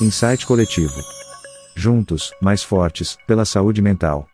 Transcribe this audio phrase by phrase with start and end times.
[0.00, 1.00] Insight Coletivo.
[1.74, 4.28] Juntos, mais fortes, pela saúde mental.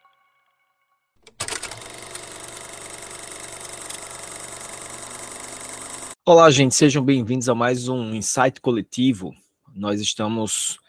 [6.26, 9.32] Olá, gente, sejam bem-vindos a mais um Insight Coletivo.
[9.72, 10.80] Nós estamos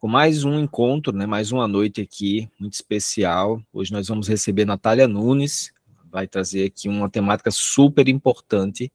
[0.00, 3.60] com mais um encontro, né, mais uma noite aqui, muito especial.
[3.70, 5.72] Hoje nós vamos receber Natália Nunes,
[6.10, 8.90] vai trazer aqui uma temática super importante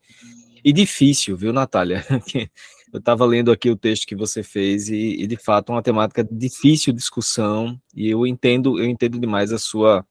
[0.64, 2.06] e difícil, viu, Natália?
[2.94, 6.24] Eu estava lendo aqui o texto que você fez e, e, de fato, uma temática
[6.24, 10.06] de difícil discussão e eu entendo, eu entendo demais a sua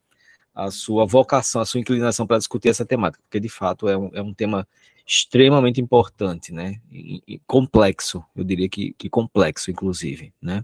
[0.53, 4.09] a sua vocação, a sua inclinação para discutir essa temática, porque de fato é um,
[4.13, 4.67] é um tema
[5.05, 6.79] extremamente importante, né?
[6.91, 10.63] E, e complexo, eu diria que, que complexo, inclusive, né?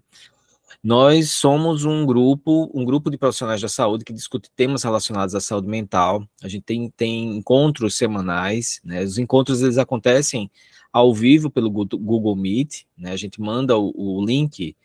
[0.83, 5.41] Nós somos um grupo, um grupo de profissionais da saúde que discute temas relacionados à
[5.41, 6.25] saúde mental.
[6.41, 9.03] A gente tem, tem encontros semanais, né?
[9.03, 10.49] Os encontros eles acontecem
[10.91, 13.11] ao vivo pelo Google Meet, né?
[13.11, 14.75] A gente manda o, o link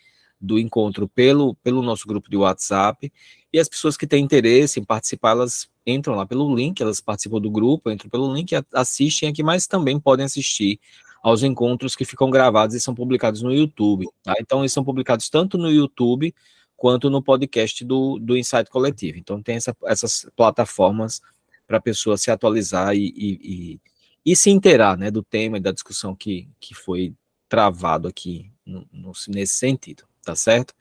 [0.40, 3.12] do encontro pelo, pelo nosso grupo de WhatsApp
[3.52, 7.40] e as pessoas que têm interesse em participar, elas entram lá pelo link, elas participam
[7.40, 10.80] do grupo, entram pelo link, assistem aqui, mas também podem assistir
[11.22, 14.06] aos encontros que ficam gravados e são publicados no YouTube.
[14.22, 14.34] Tá?
[14.38, 16.34] Então, eles são publicados tanto no YouTube
[16.76, 19.18] quanto no podcast do, do Insight Coletivo.
[19.18, 21.22] Então, tem essa, essas plataformas
[21.66, 23.80] para a pessoa se atualizar e, e, e,
[24.32, 27.14] e, se inteirar né, do tema e da discussão que, que foi
[27.48, 30.74] travado aqui no, no, nesse sentido, tá certo?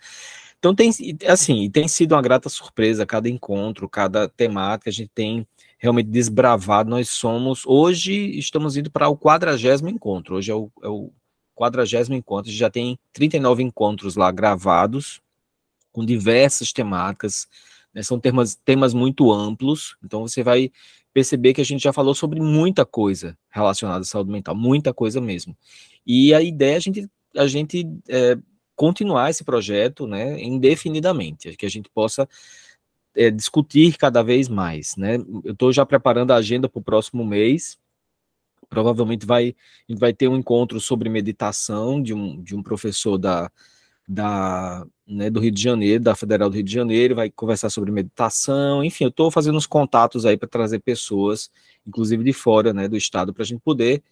[0.64, 0.92] Então, tem,
[1.28, 5.46] assim, tem sido uma grata surpresa cada encontro, cada temática, a gente tem
[5.78, 6.90] realmente desbravado.
[6.90, 10.38] Nós somos, hoje estamos indo para o quadragésimo encontro.
[10.38, 11.12] Hoje é o, é o
[11.54, 12.48] quadragésimo encontro.
[12.48, 15.20] A gente já tem 39 encontros lá gravados,
[15.92, 17.46] com diversas temáticas.
[17.94, 19.98] Né, são temas, temas muito amplos.
[20.02, 20.72] Então você vai
[21.14, 25.20] perceber que a gente já falou sobre muita coisa relacionada à saúde mental, muita coisa
[25.20, 25.58] mesmo.
[26.08, 28.38] E a ideia é a gente, a gente é,
[28.76, 32.28] continuar esse projeto né, indefinidamente, que a gente possa
[33.16, 35.16] é, discutir cada vez mais, né?
[35.44, 37.78] Eu estou já preparando a agenda para o próximo mês.
[38.70, 39.56] Provavelmente vai,
[40.00, 43.52] vai ter um encontro sobre meditação de um, de um professor da,
[44.08, 47.92] da, né, do Rio de Janeiro, da Federal do Rio de Janeiro, vai conversar sobre
[47.92, 51.52] meditação, enfim, eu estou fazendo uns contatos aí para trazer pessoas,
[51.86, 54.04] inclusive de fora, né, do estado, para a gente poder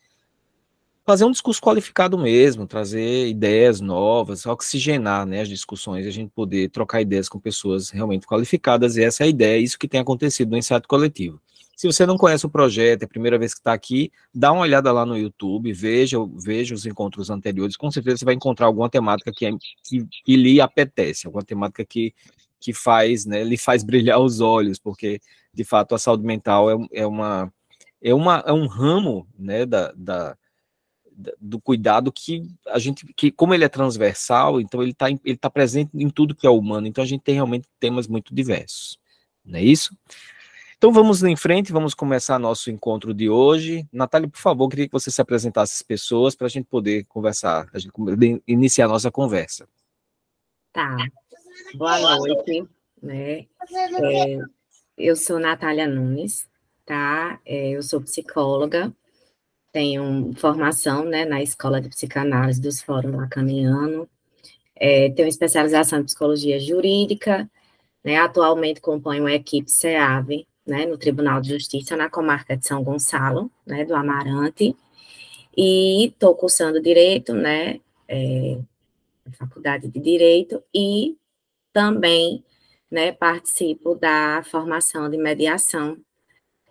[1.06, 6.70] fazer um discurso qualificado mesmo, trazer ideias novas, oxigenar né, as discussões, a gente poder
[6.70, 10.00] trocar ideias com pessoas realmente qualificadas, e essa é a ideia, é isso que tem
[10.00, 11.42] acontecido no Insight Coletivo.
[11.76, 14.62] Se você não conhece o projeto, é a primeira vez que está aqui, dá uma
[14.62, 18.88] olhada lá no YouTube, veja, veja os encontros anteriores, com certeza você vai encontrar alguma
[18.88, 19.52] temática que, é,
[19.84, 22.14] que, que lhe apetece, alguma temática que,
[22.60, 25.20] que faz, né, lhe faz brilhar os olhos, porque,
[25.52, 27.52] de fato, a saúde mental é, é, uma,
[28.00, 30.38] é, uma, é um ramo né, da, da
[31.40, 35.50] do cuidado que a gente, que como ele é transversal, então ele está ele tá
[35.50, 39.00] presente em tudo que é humano, então a gente tem realmente temas muito diversos,
[39.44, 39.96] não é isso?
[40.82, 43.88] Então vamos em frente, vamos começar nosso encontro de hoje.
[43.94, 47.70] Natália, por favor, queria que você se apresentasse as pessoas para a gente poder conversar,
[47.72, 47.94] a gente
[48.48, 49.68] iniciar a nossa conversa.
[50.74, 50.98] Tá.
[51.76, 52.68] Boa noite,
[53.00, 53.46] né?
[54.02, 54.40] É,
[54.98, 56.50] eu sou Natália Nunes,
[56.84, 57.40] tá?
[57.46, 58.92] É, eu sou psicóloga,
[59.72, 64.08] tenho formação né, na Escola de Psicanálise dos Fóruns Lacaniano,
[64.76, 67.50] é, tenho especialização em Psicologia Jurídica,
[68.04, 72.84] né, atualmente componho a equipe SEAV, né, no Tribunal de Justiça, na comarca de São
[72.84, 74.76] Gonçalo, né, do Amarante,
[75.56, 78.60] e estou cursando Direito, né, é,
[79.34, 81.16] Faculdade de Direito, e
[81.72, 82.44] também,
[82.90, 85.98] né, participo da formação de mediação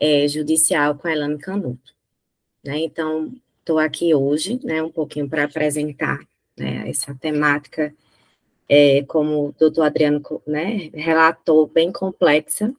[0.00, 1.99] é, judicial com a Elane Canuto.
[2.64, 2.80] Né?
[2.80, 6.18] Então, estou aqui hoje, né, um pouquinho para apresentar
[6.56, 7.94] né, essa temática,
[8.68, 12.72] é, como o doutor Adriano né, relatou, bem complexa,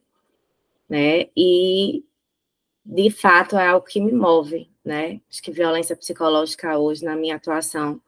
[0.88, 2.04] né, e
[2.84, 7.36] de fato é algo que me move, né, acho que violência psicológica hoje, na minha
[7.36, 8.00] atuação,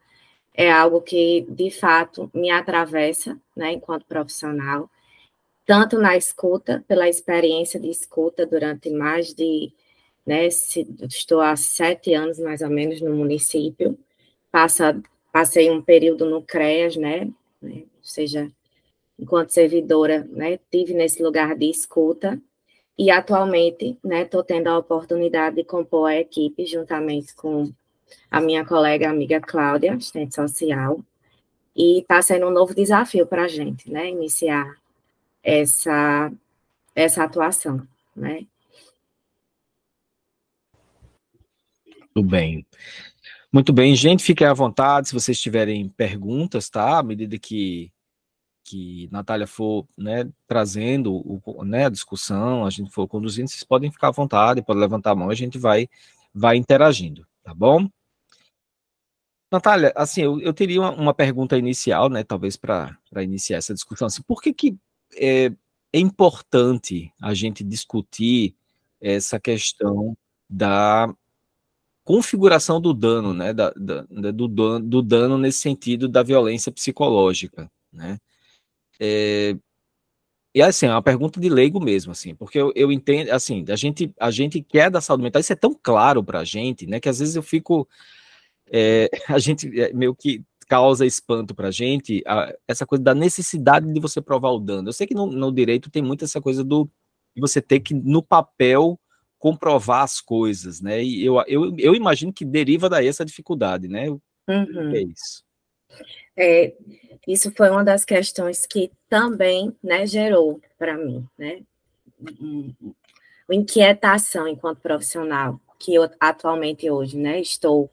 [0.53, 4.89] é algo que de fato me atravessa, né, enquanto profissional,
[5.65, 9.73] tanto na escuta, pela experiência de escuta durante mais de
[10.25, 10.49] né?
[10.49, 13.97] Se, estou há sete anos, mais ou menos, no município.
[14.51, 15.01] Passa,
[15.31, 17.29] passei um período no CREAS, né?
[17.61, 17.83] né?
[17.83, 18.49] Ou seja,
[19.19, 20.59] enquanto servidora, né?
[20.71, 22.41] Tive nesse lugar de escuta.
[22.97, 24.23] E atualmente, né?
[24.23, 27.71] Estou tendo a oportunidade de compor a equipe juntamente com
[28.31, 30.99] a minha colega amiga Cláudia, assistente social.
[31.75, 34.09] E está sendo um novo desafio para a gente, né?
[34.09, 34.75] Iniciar
[35.43, 36.31] essa,
[36.95, 37.85] essa atuação,
[38.15, 38.47] né?
[42.15, 42.65] Tudo bem.
[43.51, 46.99] Muito bem, gente, fiquem à vontade se vocês tiverem perguntas, tá?
[46.99, 47.91] À medida que,
[48.63, 53.91] que Natália for né, trazendo o, né, a discussão, a gente for conduzindo, vocês podem
[53.91, 55.89] ficar à vontade, podem levantar a mão, a gente vai,
[56.33, 57.89] vai interagindo, tá bom?
[59.51, 64.07] Natália, assim, eu, eu teria uma, uma, pergunta inicial, né, talvez para iniciar essa discussão,
[64.07, 64.77] assim, por que, que
[65.17, 65.47] é,
[65.91, 68.55] é importante a gente discutir
[69.01, 70.17] essa questão
[70.49, 71.13] da
[72.05, 77.69] configuração do dano, né, da, da, do, dano, do dano nesse sentido da violência psicológica,
[77.91, 78.19] né?
[78.99, 79.57] É,
[80.53, 83.75] e assim, é uma pergunta de leigo mesmo, assim, porque eu, eu entendo, assim, a
[83.75, 86.99] gente, a gente quer da saúde mental, isso é tão claro para a gente, né,
[86.99, 87.87] que às vezes eu fico,
[88.71, 92.23] é, a gente é, meio que causa espanto para a gente,
[92.67, 94.89] essa coisa da necessidade de você provar o dano.
[94.89, 96.89] Eu sei que no, no direito tem muito essa coisa do
[97.35, 98.99] de você ter que, no papel,
[99.45, 101.03] comprovar as coisas, né?
[101.03, 104.09] E eu, eu, eu imagino que deriva daí essa dificuldade, né?
[104.09, 104.91] Uhum.
[104.91, 105.43] É isso.
[106.35, 106.73] É,
[107.27, 111.59] isso foi uma das questões que também né, gerou para mim, né?
[113.47, 117.87] Uma inquietação enquanto profissional, que eu atualmente hoje, né, estou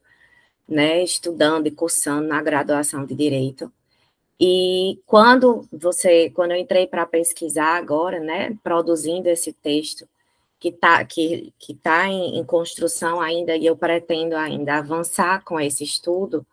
[0.66, 3.70] né, estudando e cursando na graduação de Direito.
[4.40, 10.08] E quando você, quando eu entrei para pesquisar agora, né, produzindo esse texto,
[10.62, 15.58] que está que, que tá em, em, construção ainda, e eu pretendo ainda avançar com
[15.58, 16.46] esse estudo,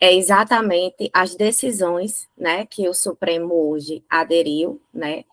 [0.00, 5.24] é exatamente as decisões né, que o Supremo hoje aderiu, né,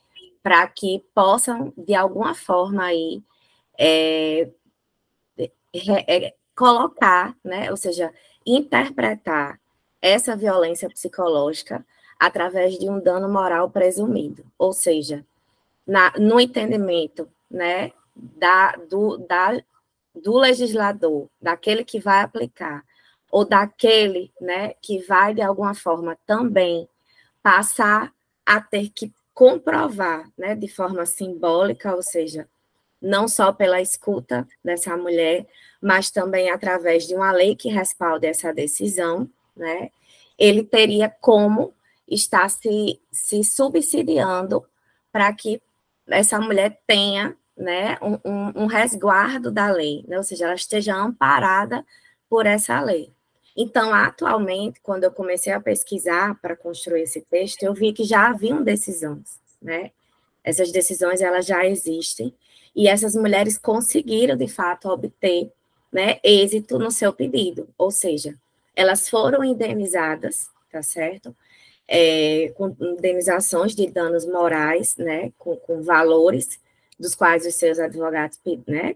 [0.42, 3.22] para que possam, de alguma forma, aí,
[3.78, 4.50] é,
[5.38, 8.12] é, colocar, né, ou seja,
[8.44, 9.60] interpretar
[10.02, 11.86] essa violência psicológica
[12.20, 15.24] através de um dano moral presumido, ou seja,
[15.86, 19.62] na, no entendimento né, da, do, da,
[20.16, 22.84] do legislador, daquele que vai aplicar,
[23.32, 26.88] ou daquele né, que vai, de alguma forma, também
[27.44, 28.14] passar
[28.46, 32.48] a ter que comprovar né, de forma simbólica, ou seja,
[33.02, 35.46] não só pela escuta dessa mulher,
[35.82, 39.92] mas também através de uma lei que respalde essa decisão, né,
[40.38, 41.74] ele teria como
[42.08, 44.66] estar se, se subsidiando
[45.12, 45.62] para que
[46.08, 51.84] essa mulher tenha né, um, um, resguardo da lei, né, ou seja, ela esteja amparada
[52.30, 53.12] por essa lei.
[53.56, 58.28] Então, atualmente, quando eu comecei a pesquisar para construir esse texto, eu vi que já
[58.28, 59.92] haviam decisões, né?
[60.44, 62.32] Essas decisões elas já existem
[62.76, 65.52] e essas mulheres conseguiram de fato obter,
[65.92, 68.36] né, êxito no seu pedido, ou seja,
[68.76, 71.36] elas foram indenizadas, tá certo?
[71.88, 76.60] É, com indenizações de danos morais, né, com, com valores
[77.00, 78.96] dos quais os seus advogados, né,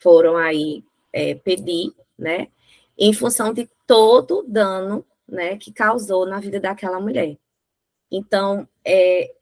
[0.00, 2.48] foram aí é, pedir, né,
[2.96, 7.36] em função de todo o dano, né, que causou na vida daquela mulher.
[8.10, 9.34] Então, é,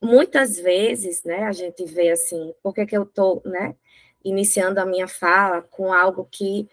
[0.00, 3.76] muitas vezes, né, a gente vê assim, por que, que eu estou, né,
[4.24, 6.68] iniciando a minha fala com algo que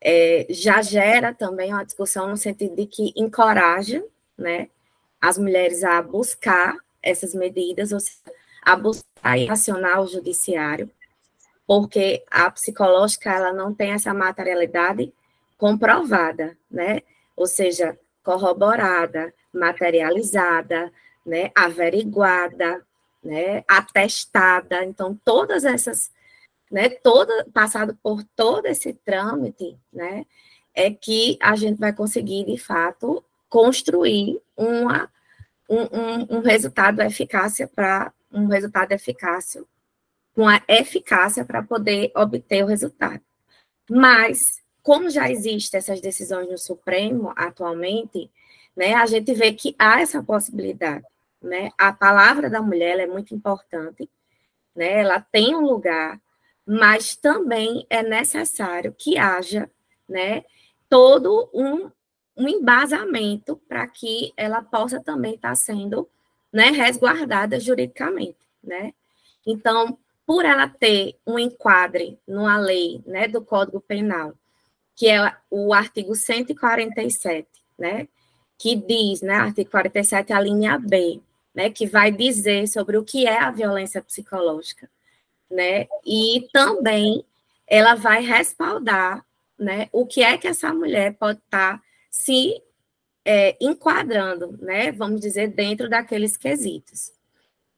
[0.00, 4.04] é, já gera também uma discussão no sentido de que encoraja,
[4.36, 4.68] né,
[5.20, 8.18] as mulheres a buscar essas medidas, ou seja,
[8.62, 9.15] a buscar
[9.48, 10.90] acionar o judiciário,
[11.66, 15.12] porque a psicológica ela não tem essa materialidade
[15.58, 17.02] comprovada, né?
[17.36, 20.92] Ou seja, corroborada, materializada,
[21.24, 21.50] né?
[21.54, 22.84] Averiguada,
[23.22, 23.64] né?
[23.66, 24.84] Atestada.
[24.84, 26.10] Então, todas essas,
[26.70, 26.88] né?
[26.88, 30.24] Toda passado por todo esse trâmite, né?
[30.74, 35.10] É que a gente vai conseguir de fato construir uma
[35.68, 39.66] um, um, um resultado eficácia para um resultado eficácio,
[40.36, 43.20] uma eficácia para poder obter o resultado.
[43.90, 48.30] Mas como já existem essas decisões no Supremo atualmente,
[48.76, 51.04] né, a gente vê que há essa possibilidade.
[51.42, 51.70] Né?
[51.78, 54.08] A palavra da mulher é muito importante,
[54.74, 55.00] né?
[55.00, 56.20] ela tem um lugar,
[56.64, 59.70] mas também é necessário que haja
[60.08, 60.44] né,
[60.88, 61.90] todo um,
[62.36, 66.08] um embasamento para que ela possa também estar tá sendo
[66.52, 68.38] né, resguardada juridicamente.
[68.62, 68.92] Né?
[69.46, 74.34] Então, por ela ter um enquadre numa lei né, do Código Penal,
[74.96, 77.46] que é o artigo 147,
[77.78, 78.08] né?
[78.58, 81.20] Que diz, né, artigo 47, a linha B,
[81.54, 84.90] né, que vai dizer sobre o que é a violência psicológica,
[85.50, 85.86] né?
[86.04, 87.24] E também
[87.66, 89.24] ela vai respaldar,
[89.58, 92.62] né, o que é que essa mulher pode estar tá se
[93.26, 97.12] é, enquadrando, né, vamos dizer, dentro daqueles quesitos.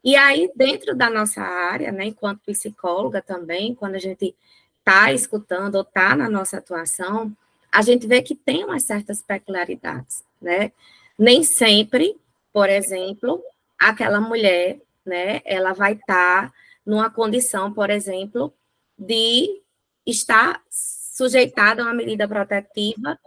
[0.05, 4.37] E aí, dentro da nossa área, né, enquanto psicóloga também, quando a gente
[4.79, 7.35] está escutando ou está na nossa atuação,
[7.73, 10.71] a gente vê que tem umas certas peculiaridades, né?
[11.19, 12.17] Nem sempre,
[12.53, 13.43] por exemplo,
[13.79, 18.53] aquela mulher, né, ela vai estar tá numa condição, por exemplo,
[18.99, 19.63] de
[20.07, 23.19] estar sujeitada a uma medida protetiva,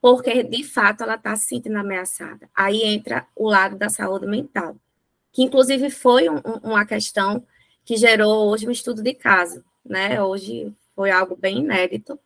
[0.00, 2.48] porque de fato ela está se sentindo ameaçada.
[2.54, 4.76] Aí entra o lado da saúde mental,
[5.32, 7.44] que inclusive foi um, uma questão
[7.84, 10.22] que gerou hoje um estudo de caso, né?
[10.22, 12.18] Hoje foi algo bem inédito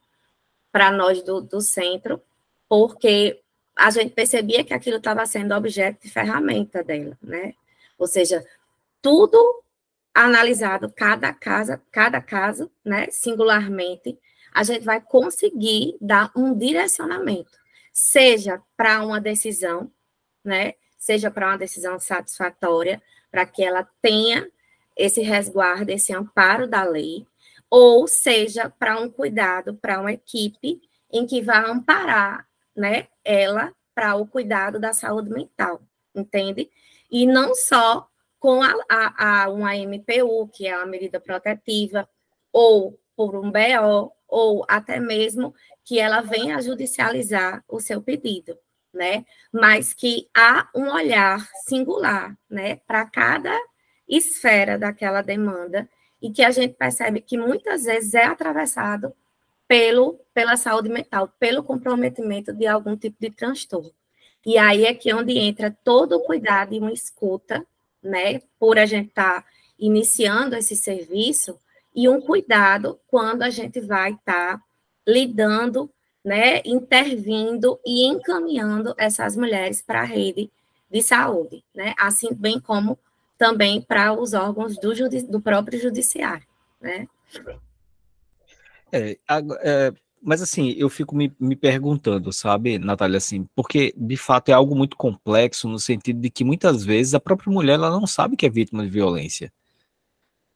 [0.71, 2.21] para nós do, do centro,
[2.69, 3.41] porque
[3.77, 7.55] a gente percebia que aquilo estava sendo objeto de ferramenta dela, né?
[7.99, 8.45] Ou seja,
[9.01, 9.63] tudo
[10.15, 14.19] analisado cada casa, cada caso, né, singularmente,
[14.53, 17.59] a gente vai conseguir dar um direcionamento,
[17.93, 19.91] seja para uma decisão,
[20.45, 24.49] né, seja para uma decisão satisfatória, para que ela tenha
[24.97, 27.27] esse resguardo, esse amparo da lei,
[27.69, 30.81] ou seja para um cuidado para uma equipe
[31.11, 32.47] em que vai amparar,
[32.77, 35.83] né, ela para o cuidado da saúde mental,
[36.15, 36.71] entende?
[37.11, 38.09] E não só
[38.39, 42.09] com a, a, a, uma MPU, que é a medida protetiva,
[42.53, 48.57] ou por um BO, ou até mesmo que ela venha judicializar o seu pedido,
[48.93, 49.25] né?
[49.53, 53.57] Mas que há um olhar singular, né, para cada
[54.09, 55.89] esfera daquela demanda
[56.21, 59.13] e que a gente percebe que muitas vezes é atravessado
[59.67, 63.93] pelo pela saúde mental, pelo comprometimento de algum tipo de transtorno.
[64.45, 67.67] E aí é que é onde entra todo o cuidado e uma escuta
[68.03, 69.49] né, por a gente estar tá
[69.79, 71.59] iniciando esse serviço,
[71.95, 74.65] e um cuidado quando a gente vai estar tá
[75.07, 75.91] lidando,
[76.25, 80.51] né, intervindo e encaminhando essas mulheres para a rede
[80.91, 82.99] de saúde, né, assim bem como
[83.37, 84.93] também para os órgãos do,
[85.29, 86.47] do próprio judiciário,
[86.81, 87.09] né.
[88.93, 89.19] É,
[89.63, 89.93] é,
[90.23, 94.77] mas assim, eu fico me, me perguntando, sabe, Natália, assim, porque de fato é algo
[94.77, 98.47] muito complexo no sentido de que muitas vezes a própria mulher ela não sabe que
[98.47, 99.53] é vítima de violência.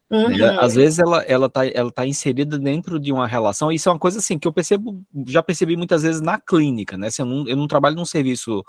[0.09, 0.59] Uhum.
[0.59, 3.91] Às vezes ela, ela, tá, ela tá inserida dentro de uma relação, e isso é
[3.91, 7.07] uma coisa assim que eu percebo, já percebi muitas vezes na clínica, né?
[7.07, 8.63] Assim, eu, não, eu não trabalho num serviço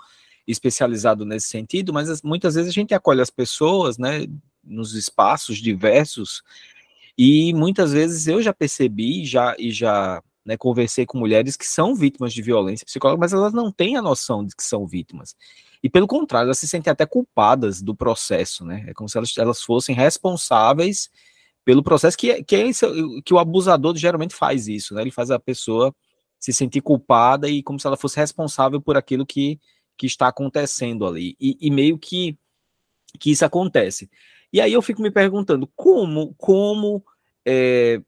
[0.45, 4.25] especializado nesse sentido, mas muitas vezes a gente acolhe as pessoas, né,
[4.63, 6.41] nos espaços diversos,
[7.17, 11.93] e muitas vezes eu já percebi já, e já né, conversei com mulheres que são
[11.93, 15.35] vítimas de violência psicológica, mas elas não têm a noção de que são vítimas.
[15.83, 18.83] E pelo contrário, elas se sentem até culpadas do processo, né?
[18.87, 21.07] É como se elas, elas fossem responsáveis
[21.63, 22.87] pelo processo que, é, que, é isso,
[23.23, 25.03] que o abusador geralmente faz isso, né?
[25.03, 25.95] Ele faz a pessoa
[26.39, 29.59] se sentir culpada e como se ela fosse responsável por aquilo que,
[29.95, 31.35] que está acontecendo ali.
[31.39, 32.35] E, e meio que,
[33.19, 34.09] que isso acontece.
[34.51, 37.05] E aí eu fico me perguntando como, como
[37.45, 38.01] é,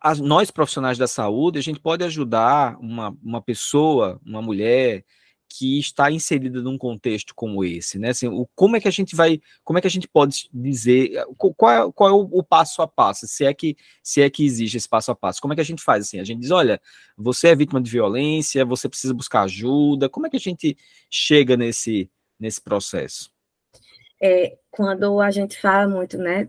[0.00, 5.04] a, nós profissionais da saúde, a gente pode ajudar uma, uma pessoa, uma mulher
[5.48, 8.10] que está inserida num contexto como esse, né?
[8.10, 11.24] Assim, o, como é que a gente vai, como é que a gente pode dizer,
[11.36, 14.44] qual é, qual é o, o, passo a passo, se é que se é que
[14.44, 16.20] existe esse passo a passo, como é que a gente faz assim?
[16.20, 16.80] A gente diz, olha,
[17.16, 20.76] você é vítima de violência, você precisa buscar ajuda, como é que a gente
[21.10, 23.30] chega nesse nesse processo?
[24.20, 26.46] É, quando a gente fala muito, né,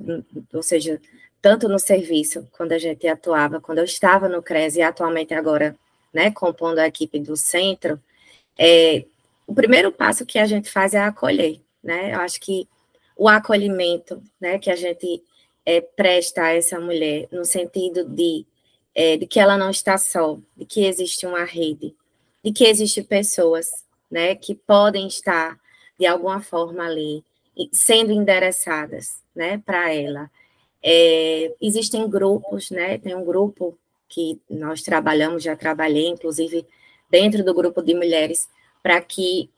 [0.53, 0.99] ou seja,
[1.41, 5.75] tanto no serviço, quando a gente atuava, quando eu estava no CRES e atualmente agora,
[6.13, 8.01] né, compondo a equipe do centro,
[8.57, 9.05] é,
[9.47, 12.67] o primeiro passo que a gente faz é acolher, né, eu acho que
[13.15, 15.23] o acolhimento, né, que a gente
[15.65, 18.45] é, presta a essa mulher, no sentido de,
[18.93, 21.95] é, de que ela não está só, de que existe uma rede,
[22.43, 23.67] de que existem pessoas,
[24.11, 25.57] né, que podem estar,
[25.97, 27.23] de alguma forma ali,
[27.71, 30.29] sendo endereçadas, né, para ela,
[30.83, 32.97] é, existem grupos, né?
[32.97, 36.65] Tem um grupo que nós trabalhamos, já trabalhei, inclusive,
[37.09, 38.49] dentro do grupo de mulheres,
[38.81, 39.49] para que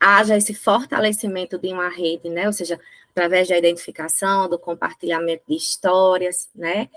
[0.00, 2.46] haja esse fortalecimento de uma rede, né?
[2.46, 2.78] Ou seja,
[3.10, 6.88] através da identificação, do compartilhamento de histórias, né?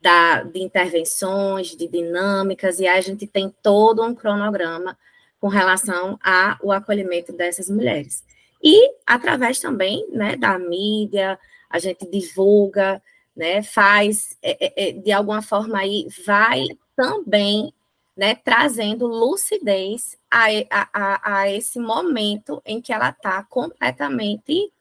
[0.00, 4.96] Da, de intervenções, de dinâmicas, e aí a gente tem todo um cronograma
[5.40, 8.24] com relação ao acolhimento dessas mulheres.
[8.62, 11.38] E através também né, da mídia,
[11.70, 13.02] a gente divulga,
[13.36, 17.72] né, faz, é, é, é, de alguma forma aí, vai também
[18.16, 24.72] né, trazendo lucidez a, a, a esse momento em que ela está completamente,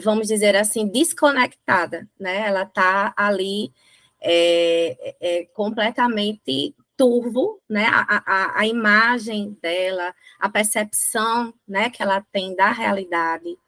[0.00, 2.46] vamos dizer assim, desconectada, né?
[2.46, 3.72] Ela está ali
[4.20, 7.86] é, é, completamente turvo, né?
[7.86, 13.58] A, a, a imagem dela, a percepção, né, que ela tem da realidade,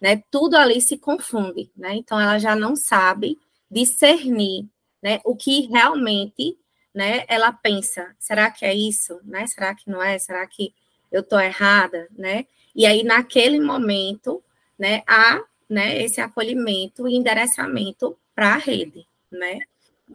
[0.00, 0.22] né?
[0.30, 1.94] Tudo ali se confunde, né?
[1.94, 3.38] Então ela já não sabe
[3.70, 4.66] discernir,
[5.02, 5.20] né?
[5.24, 6.56] O que realmente,
[6.94, 9.46] né, ela pensa, será que é isso, né?
[9.46, 10.18] Será que não é?
[10.18, 10.72] Será que
[11.10, 12.46] eu estou errada, né?
[12.74, 14.42] E aí naquele momento,
[14.78, 19.60] né, há, né, esse acolhimento e endereçamento para a rede, né?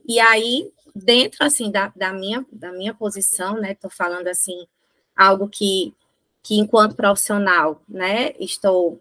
[0.07, 4.65] E aí dentro assim da, da minha da minha posição, né, estou falando assim
[5.15, 5.93] algo que
[6.43, 8.99] que enquanto profissional, né, estou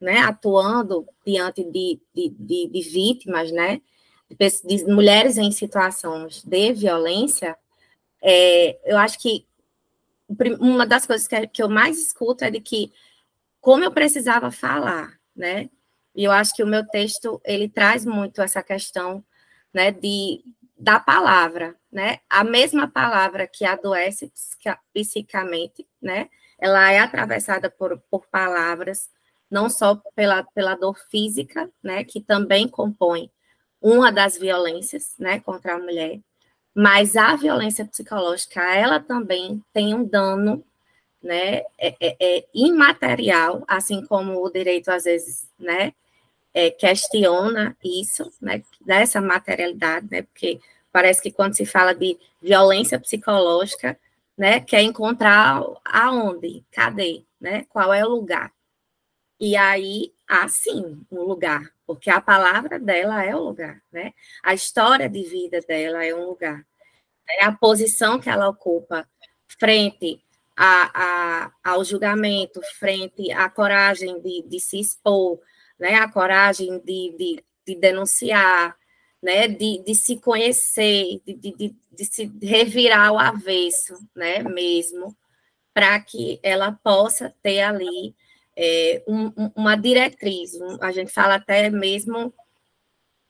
[0.00, 3.80] né, atuando diante de, de, de, de vítimas, né,
[4.64, 7.56] de, mulheres em situações de violência,
[8.22, 9.46] é, eu acho que
[10.60, 12.92] uma das coisas que, que eu mais escuto é de que
[13.60, 15.68] como eu precisava falar, né,
[16.14, 19.24] e eu acho que o meu texto ele traz muito essa questão,
[19.72, 20.42] né, de
[20.76, 24.32] da palavra, né, a mesma palavra que adoece
[24.94, 29.10] psicamente, né, ela é atravessada por, por palavras,
[29.50, 33.30] não só pela, pela dor física, né, que também compõe
[33.80, 36.20] uma das violências, né, contra a mulher,
[36.74, 40.64] mas a violência psicológica, ela também tem um dano,
[41.22, 45.92] né, é, é, é imaterial, assim como o direito, às vezes, né,
[46.54, 50.60] é, questiona isso, né, dessa materialidade, né, porque
[50.92, 53.98] parece que quando se fala de violência psicológica,
[54.40, 54.58] né?
[54.58, 57.66] Quer encontrar aonde, cadê, né?
[57.68, 58.50] Qual é o lugar?
[59.40, 64.12] E aí, há sim um lugar, porque a palavra dela é o lugar, né?
[64.42, 66.62] A história de vida dela é um lugar.
[67.28, 69.08] É a posição que ela ocupa
[69.58, 70.22] frente
[70.54, 75.40] a, a, ao julgamento, frente à coragem de, de se expor,
[75.78, 75.94] né?
[75.94, 78.76] A coragem de, de, de denunciar,
[79.22, 85.16] né, de, de se conhecer, de, de, se revirar ao avesso, né, mesmo,
[85.74, 88.14] para que ela possa ter ali
[88.56, 92.32] é, um, uma diretriz, um, a gente fala até mesmo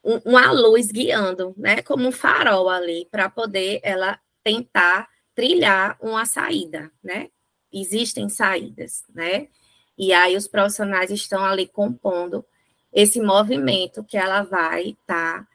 [0.05, 6.25] um, uma luz guiando, né, como um farol ali, para poder ela tentar trilhar uma
[6.25, 7.29] saída, né,
[7.73, 9.49] existem saídas, né,
[9.97, 12.45] e aí os profissionais estão ali compondo
[12.93, 15.49] esse movimento que ela vai estar tá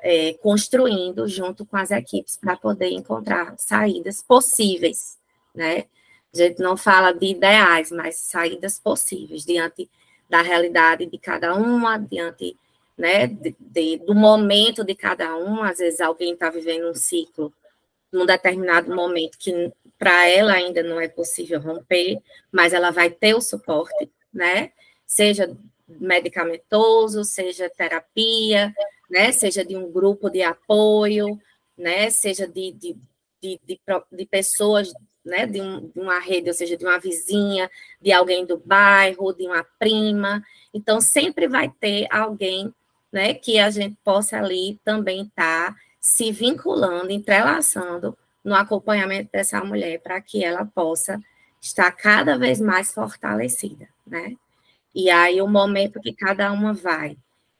[0.00, 5.18] é, construindo junto com as equipes para poder encontrar saídas possíveis,
[5.54, 5.86] né?
[6.34, 9.88] A gente não fala de ideais, mas saídas possíveis diante
[10.28, 12.56] da realidade de cada uma, diante
[12.96, 15.62] né, de, de, do momento de cada um.
[15.62, 17.52] Às vezes alguém está vivendo um ciclo
[18.12, 22.18] num determinado momento que para ela ainda não é possível romper,
[22.50, 24.72] mas ela vai ter o suporte, né?
[25.06, 25.56] Seja
[25.88, 28.72] medicamentoso, seja terapia,
[29.10, 29.32] né?
[29.32, 31.38] Seja de um grupo de apoio,
[31.76, 32.10] né?
[32.10, 32.96] Seja de, de,
[33.42, 33.80] de, de,
[34.12, 34.92] de pessoas,
[35.24, 35.46] né?
[35.46, 39.46] De, um, de uma rede, ou seja, de uma vizinha, de alguém do bairro, de
[39.46, 40.42] uma prima.
[40.72, 42.72] Então, sempre vai ter alguém,
[43.12, 43.34] né?
[43.34, 50.00] Que a gente possa ali também estar tá se vinculando, entrelaçando no acompanhamento dessa mulher
[50.00, 51.20] para que ela possa
[51.60, 54.36] estar cada vez mais fortalecida, né?
[54.94, 57.16] E aí, o momento que cada uma vai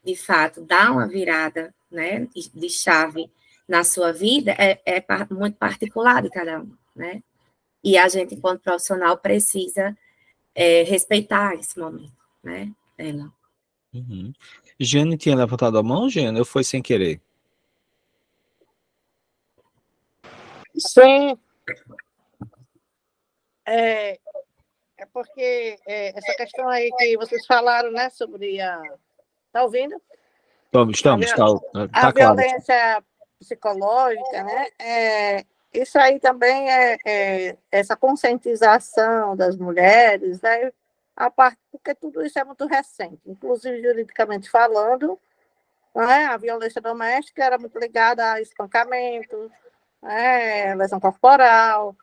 [0.08, 3.30] de fato, dá uma virada né, de chave
[3.68, 7.22] na sua vida é, é muito particular de cada um, né?
[7.88, 9.96] E a gente, enquanto profissional, precisa
[10.54, 12.12] é, respeitar esse momento,
[12.44, 12.70] né?
[12.98, 13.32] Ela.
[13.94, 14.30] Uhum.
[14.78, 17.18] Jane tinha levantado a mão, Jane, ou foi sem querer?
[20.76, 21.38] Sim.
[23.64, 24.18] É,
[24.98, 28.82] é porque é, essa questão aí que vocês falaram, né, sobre a
[29.46, 29.96] Está ouvindo?
[30.66, 31.26] Estamos, estamos.
[31.30, 32.36] Tá, tá a claro.
[32.36, 33.02] violência
[33.40, 34.66] psicológica, né?
[34.78, 40.72] É, isso aí também é, é, essa conscientização das mulheres, né?
[41.16, 45.18] A parte, porque tudo isso é muito recente, inclusive juridicamente falando,
[45.94, 46.26] né?
[46.26, 49.50] a violência doméstica era muito ligada a espancamento,
[50.02, 50.74] né?
[50.76, 51.96] lesão corporal,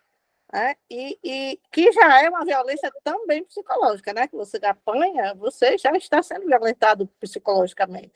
[0.52, 0.76] né?
[0.90, 4.28] E, e, que já é uma violência também psicológica, né?
[4.28, 8.14] Que você apanha, você já está sendo violentado psicologicamente.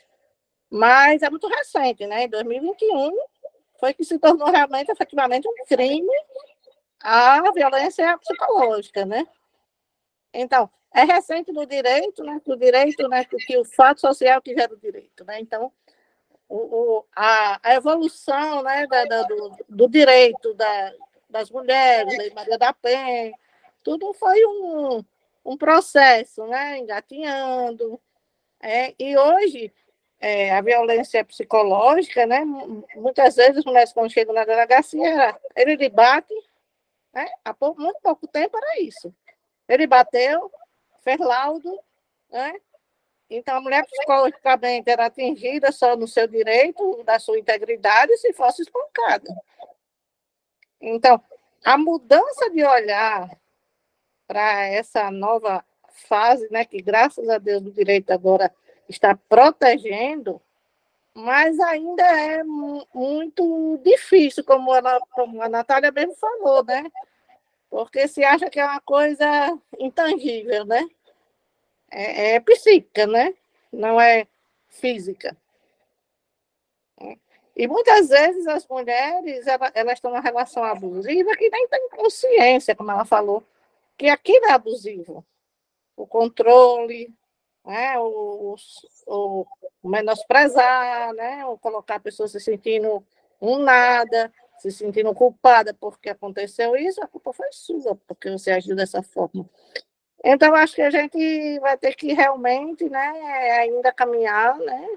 [0.70, 2.24] Mas é muito recente, né?
[2.24, 3.12] Em 2021
[3.80, 6.08] foi que se tornou realmente, efetivamente, um crime
[7.02, 9.26] a violência psicológica, né?
[10.34, 12.42] Então, é recente no direito, né?
[12.44, 13.24] Que o direito, né?
[13.26, 15.40] Que o fato social que gera o direito, né?
[15.40, 15.72] Então,
[16.48, 18.86] o, o a, a, evolução, né?
[18.88, 20.94] Da, da, do, do direito, da,
[21.30, 23.34] das mulheres, Lei Maria da Penha,
[23.84, 25.04] tudo foi um,
[25.46, 28.00] um processo, né, engatinhando.
[28.62, 29.72] É, e hoje,
[30.20, 32.44] é, a violência psicológica, né,
[32.96, 36.34] muitas vezes as mulheres quando chegam na delegacia, ele lhe bate,
[37.14, 39.14] né, há pouco, muito pouco tempo era isso.
[39.68, 40.52] Ele bateu,
[41.04, 41.80] fez laudo,
[42.30, 42.54] né,
[43.30, 48.64] então, a mulher psicologicamente era atingida só no seu direito, da sua integridade, se fosse
[48.64, 49.32] espancada.
[50.82, 51.22] Então,
[51.64, 53.30] a mudança de olhar
[54.28, 55.64] para essa nova
[56.08, 58.52] fase, né, que graças a Deus o direito agora
[58.90, 60.42] está protegendo,
[61.14, 66.92] mas ainda é muito difícil, como, ela, como a Natália mesmo falou, né?
[67.70, 70.88] Porque se acha que é uma coisa intangível, né?
[71.92, 73.34] É, é psíquica, né?
[73.72, 74.28] Não é
[74.70, 75.38] física.
[77.56, 82.76] E muitas vezes as mulheres elas, elas estão numa relação abusiva que nem têm consciência,
[82.76, 83.44] como ela falou,
[83.98, 85.26] que aquilo é abusivo.
[85.98, 87.14] O controle,
[87.70, 88.56] né, o,
[89.06, 89.46] o,
[89.84, 93.06] o menosprezar, né, o colocar a pessoa se sentindo
[93.40, 98.76] um nada, se sentindo culpada porque aconteceu isso, a culpa foi sua, porque você agiu
[98.76, 99.48] dessa forma.
[100.24, 103.08] Então, acho que a gente vai ter que realmente né,
[103.60, 104.88] ainda caminhar né,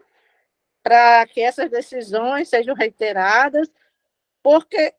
[0.83, 3.71] para que essas decisões sejam reiteradas,
[4.43, 4.95] porque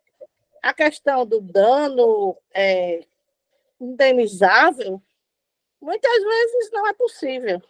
[0.61, 3.03] a questão do dano é,
[3.81, 5.01] indenizável
[5.83, 7.61] muitas vezes não é possível.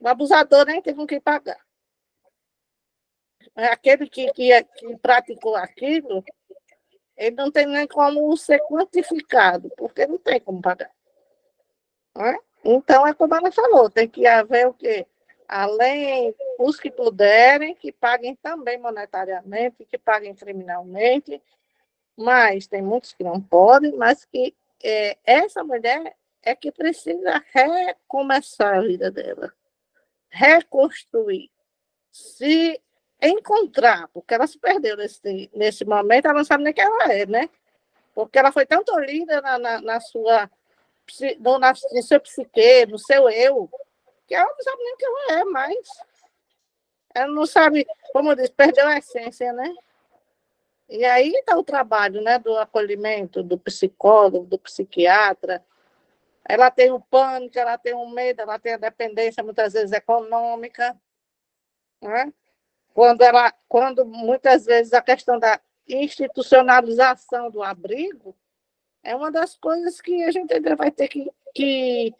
[0.00, 1.64] O abusador nem tem com que pagar.
[3.54, 6.22] É aquele que, que, que praticou aquilo,
[7.16, 10.90] ele não tem nem como ser quantificado, porque não tem como pagar.
[12.18, 12.36] É?
[12.64, 15.06] Então, é como ela falou, tem que haver o quê?
[15.48, 21.40] além os que puderem, que paguem também monetariamente, que paguem criminalmente,
[22.16, 28.78] mas tem muitos que não podem, mas que é, essa mulher é que precisa recomeçar
[28.78, 29.52] a vida dela,
[30.30, 31.50] reconstruir,
[32.12, 32.80] se
[33.20, 37.26] encontrar, porque ela se perdeu nesse, nesse momento, ela não sabe nem quem ela é,
[37.26, 37.50] né?
[38.14, 40.48] Porque ela foi tão tolhida na, na, na sua
[41.40, 43.68] no, na, no seu psique, no seu eu,
[44.26, 45.88] que ela não sabe nem o que ela é mais.
[47.14, 49.74] Ela não sabe, como eu disse, perdeu a essência, né?
[50.88, 55.64] E aí está o trabalho né, do acolhimento, do psicólogo, do psiquiatra.
[56.48, 60.96] Ela tem o pânico, ela tem o medo, ela tem a dependência, muitas vezes, econômica.
[62.00, 62.32] Né?
[62.94, 68.36] Quando, ela, quando muitas vezes a questão da institucionalização do abrigo
[69.02, 72.14] é uma das coisas que a gente ainda vai ter que, que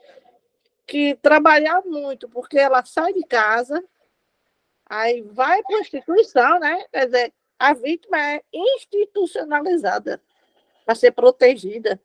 [0.86, 3.82] que trabalhar muito, porque ela sai de casa,
[4.88, 6.84] aí vai para a instituição, né?
[6.92, 10.22] Quer dizer, a vítima é institucionalizada
[10.84, 12.00] para ser protegida.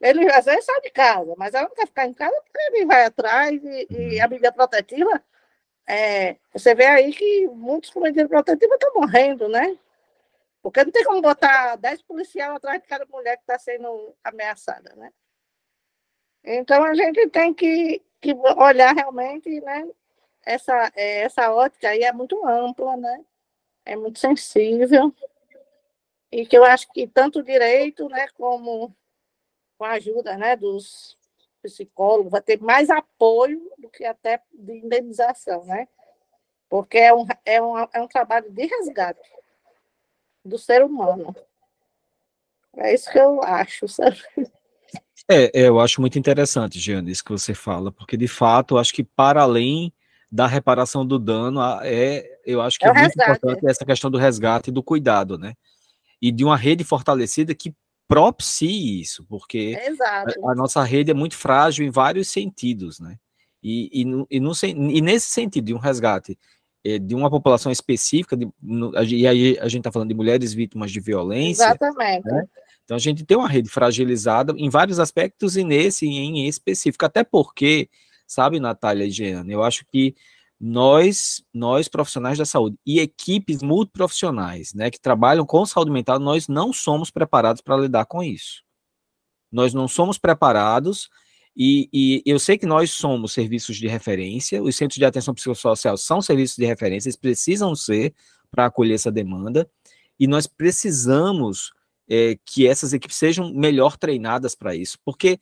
[0.00, 2.86] Ele às vezes sai de casa, mas ela não quer ficar em casa porque ele
[2.86, 5.22] vai atrás e, e a medida protetiva.
[5.86, 9.76] É, você vê aí que muitos com medida protetiva estão morrendo, né?
[10.62, 14.94] Porque não tem como botar 10 policiais atrás de cada mulher que está sendo ameaçada,
[14.96, 15.12] né?
[16.44, 19.88] Então, a gente tem que, que olhar realmente, né?
[20.44, 23.24] Essa, é, essa ótica aí é muito ampla, né?
[23.84, 25.14] É muito sensível.
[26.32, 28.94] E que eu acho que tanto o direito, né, como
[29.80, 31.16] com a ajuda né, dos
[31.62, 35.88] psicólogos, vai ter mais apoio do que até de indenização, né?
[36.68, 39.26] Porque é um, é um, é um trabalho de resgate
[40.44, 41.34] do ser humano.
[42.76, 44.20] É isso que eu acho, sabe?
[45.26, 48.78] É, é, eu acho muito interessante, Jean, isso que você fala, porque de fato, eu
[48.78, 49.94] acho que para além
[50.30, 53.30] da reparação do dano, é, eu acho que é, é muito resgate.
[53.30, 55.54] importante essa questão do resgate e do cuidado, né?
[56.20, 57.74] E de uma rede fortalecida que
[58.10, 63.16] propicie isso, porque a, a, nossa rede é muito frágil em vários sentidos, né?
[63.62, 66.36] E, e, no, e, no, e nesse sentido, de um resgate
[66.84, 70.52] é, de uma população específica, de, no, e aí a gente está falando de mulheres
[70.52, 71.62] vítimas de violência.
[71.62, 72.24] Exatamente.
[72.24, 72.44] Né?
[72.84, 77.22] Então a gente tem uma rede fragilizada em vários aspectos e nesse em específico, até
[77.22, 77.88] porque,
[78.26, 80.16] sabe, Natália e Jeana, eu acho que
[80.60, 86.48] nós, nós profissionais da saúde e equipes multiprofissionais, né, que trabalham com saúde mental, nós
[86.48, 88.62] não somos preparados para lidar com isso.
[89.50, 91.08] Nós não somos preparados
[91.56, 95.96] e, e, eu sei que nós somos serviços de referência, os centros de atenção psicossocial
[95.96, 98.14] são serviços de referência, eles precisam ser
[98.50, 99.68] para acolher essa demanda,
[100.18, 101.72] e nós precisamos
[102.08, 105.40] é, que essas equipes sejam melhor treinadas para isso, porque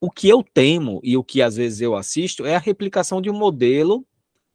[0.00, 3.30] o que eu temo e o que às vezes eu assisto é a replicação de
[3.30, 4.06] um modelo,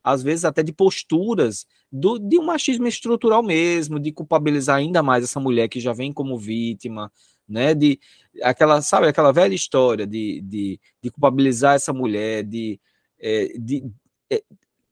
[0.03, 5.23] às vezes até de posturas do, de um machismo estrutural mesmo, de culpabilizar ainda mais
[5.23, 7.11] essa mulher que já vem como vítima,
[7.47, 7.73] né?
[7.73, 7.99] De
[8.43, 12.79] aquela, sabe, aquela velha história de, de, de culpabilizar essa mulher, de,
[13.19, 13.83] é, de
[14.31, 14.43] é,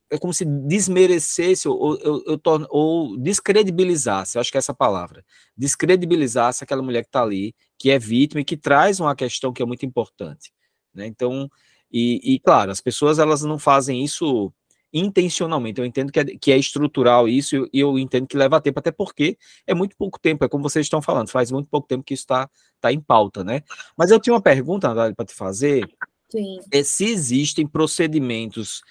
[0.09, 5.23] é como se desmerecesse ou, ou, ou, ou descredibilizasse, acho que é essa palavra,
[5.55, 9.61] descredibilizasse aquela mulher que está ali, que é vítima e que traz uma questão que
[9.61, 10.51] é muito importante.
[10.93, 11.05] Né?
[11.07, 11.49] Então,
[11.91, 14.51] e, e, claro, as pessoas elas não fazem isso
[14.93, 15.79] intencionalmente.
[15.79, 18.91] Eu entendo que é, que é estrutural isso e eu entendo que leva tempo, até
[18.91, 22.13] porque é muito pouco tempo, é como vocês estão falando, faz muito pouco tempo que
[22.13, 23.61] isso está tá em pauta, né?
[23.97, 25.87] Mas eu tinha uma pergunta, para te fazer.
[26.29, 26.59] Sim.
[26.71, 28.81] É se existem procedimentos,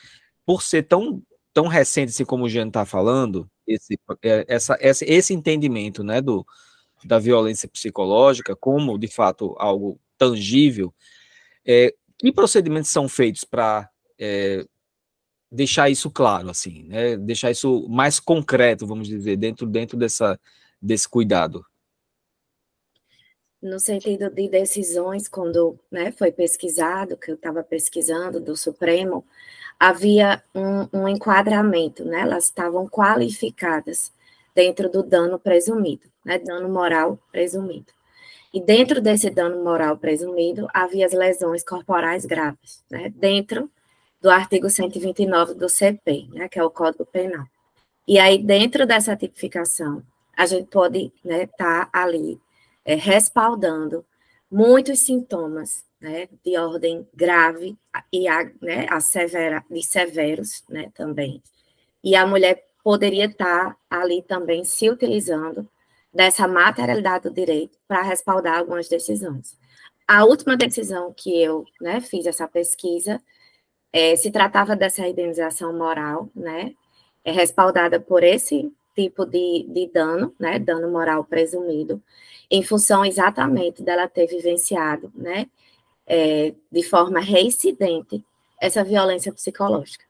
[0.45, 5.05] por ser tão, tão recente assim como o Jean está falando, esse, é, essa, esse,
[5.05, 6.47] esse entendimento né, do,
[7.05, 10.95] da violência psicológica como, de fato, algo tangível,
[11.65, 14.65] é, que procedimentos são feitos para é,
[15.51, 17.17] deixar isso claro, assim, né?
[17.17, 20.39] deixar isso mais concreto, vamos dizer, dentro, dentro dessa,
[20.81, 21.65] desse cuidado?
[23.63, 29.25] No sentido de decisões, quando né, foi pesquisado, que eu estava pesquisando do Supremo,
[29.79, 32.21] havia um, um enquadramento, né?
[32.21, 34.13] elas estavam qualificadas
[34.55, 36.39] dentro do dano presumido, né?
[36.39, 37.93] dano moral presumido.
[38.53, 43.13] E dentro desse dano moral presumido, havia as lesões corporais graves, né?
[43.15, 43.71] dentro
[44.21, 47.47] do artigo 129 do CP, né, que é o Código Penal.
[48.07, 50.03] E aí, dentro dessa tipificação,
[50.37, 52.41] a gente pode estar né, tá ali
[52.85, 54.05] é, respaldando
[54.51, 57.77] muitos sintomas né, de ordem grave
[58.13, 61.43] e a, né, a severa, de severos né, também.
[62.03, 65.69] E a mulher poderia estar tá ali também se utilizando
[66.15, 69.59] dessa materialidade do direito para respaldar algumas decisões.
[70.07, 73.21] A última decisão que eu né, fiz essa pesquisa
[73.97, 76.75] é, se tratava dessa indenização moral, né,
[77.25, 82.03] é respaldada por esse tipo de, de dano, né, dano moral presumido,
[82.51, 85.47] em função exatamente dela ter vivenciado, né,
[86.07, 88.23] é, de forma reincidente
[88.61, 90.05] essa violência psicológica.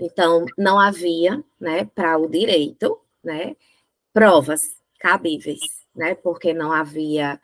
[0.00, 3.54] Então, não havia, né, para o direito, né,
[4.12, 4.62] provas
[4.98, 5.60] cabíveis,
[5.94, 7.40] né, porque não havia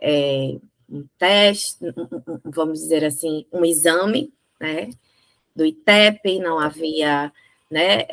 [0.00, 0.56] é,
[0.88, 1.84] um teste,
[2.44, 4.88] vamos dizer assim, um exame, né,
[5.54, 7.32] do ITEP, não havia,
[7.70, 8.06] né,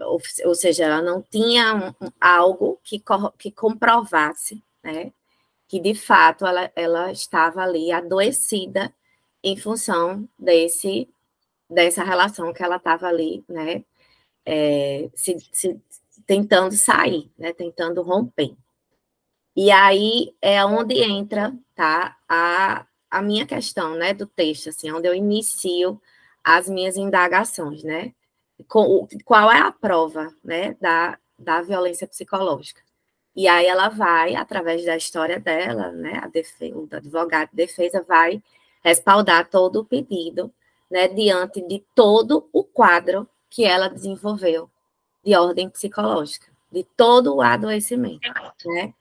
[0.00, 3.02] ou, ou seja, ela não tinha um, algo que,
[3.38, 5.12] que comprovasse, né,
[5.68, 8.92] que de fato ela, ela estava ali adoecida
[9.42, 11.08] em função desse
[11.68, 13.84] dessa relação que ela estava ali, né,
[14.44, 15.80] é, se, se,
[16.26, 18.54] tentando sair, né, tentando romper.
[19.56, 25.08] E aí é onde entra, tá, a, a minha questão, né, do texto, assim, onde
[25.08, 26.00] eu inicio
[26.44, 28.12] as minhas indagações, né?
[28.68, 32.80] Qual é a prova, né, da, da violência psicológica?
[33.34, 38.04] E aí ela vai, através da história dela, né, a defesa, o advogado de defesa
[38.06, 38.40] vai
[38.84, 40.52] respaldar todo o pedido,
[40.88, 44.70] né, diante de todo o quadro que ela desenvolveu
[45.24, 48.28] de ordem psicológica, de todo o adoecimento,
[48.66, 48.92] né?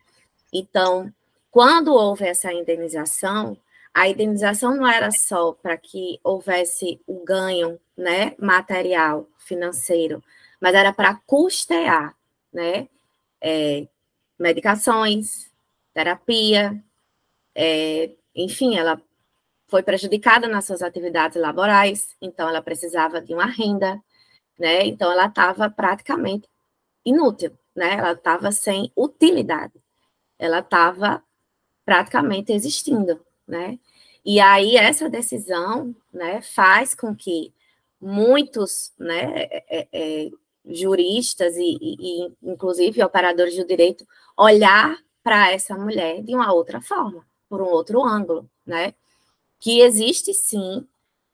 [0.52, 1.14] Então,
[1.52, 3.58] quando houve essa indenização,
[3.94, 10.24] a indenização não era só para que houvesse o ganho né, material, financeiro,
[10.60, 12.16] mas era para custear
[12.52, 12.88] né,
[13.40, 13.88] é,
[14.40, 15.52] medicações,
[15.94, 16.84] terapia,
[17.56, 19.00] é, enfim, ela
[19.68, 24.02] foi prejudicada nas suas atividades laborais, então ela precisava de uma renda,
[24.60, 24.86] né?
[24.86, 26.48] Então ela estava praticamente
[27.06, 27.94] inútil, né?
[27.94, 29.74] Ela estava sem utilidade,
[30.38, 31.24] ela estava
[31.86, 33.80] praticamente existindo, né?
[34.26, 37.54] E aí essa decisão, né, faz com que
[38.00, 40.32] muitos, né, é, é, é
[40.66, 47.26] juristas e, e, inclusive operadores do direito olhar para essa mulher de uma outra forma,
[47.50, 48.94] por um outro ângulo, né?
[49.60, 50.88] Que existe sim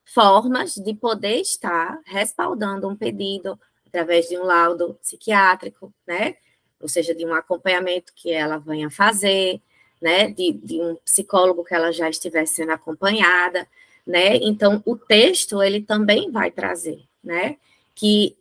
[0.05, 6.35] formas de poder estar respaldando um pedido através de um laudo psiquiátrico, né?
[6.79, 9.61] Ou seja, de um acompanhamento que ela venha fazer,
[10.01, 13.67] né, de, de um psicólogo que ela já estivesse sendo acompanhada,
[14.05, 14.37] né?
[14.37, 17.57] Então, o texto ele também vai trazer, né,
[17.93, 18.37] que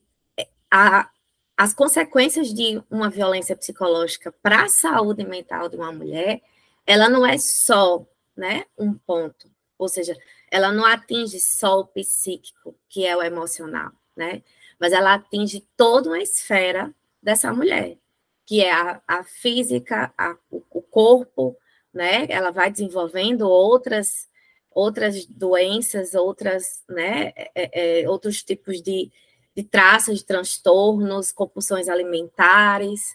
[0.70, 1.10] a,
[1.56, 6.40] as consequências de uma violência psicológica para a saúde mental de uma mulher,
[6.86, 10.16] ela não é só, né, um ponto, ou seja,
[10.50, 14.42] ela não atinge só o psíquico, que é o emocional, né?
[14.78, 17.98] Mas ela atinge toda uma esfera dessa mulher,
[18.48, 21.54] que é a, a física, a, o, corpo,
[21.92, 22.26] né?
[22.30, 24.26] Ela vai desenvolvendo outras
[24.70, 27.34] outras doenças, outras, né?
[27.54, 29.12] É, é, outros tipos de,
[29.54, 33.14] de traços de transtornos, compulsões alimentares,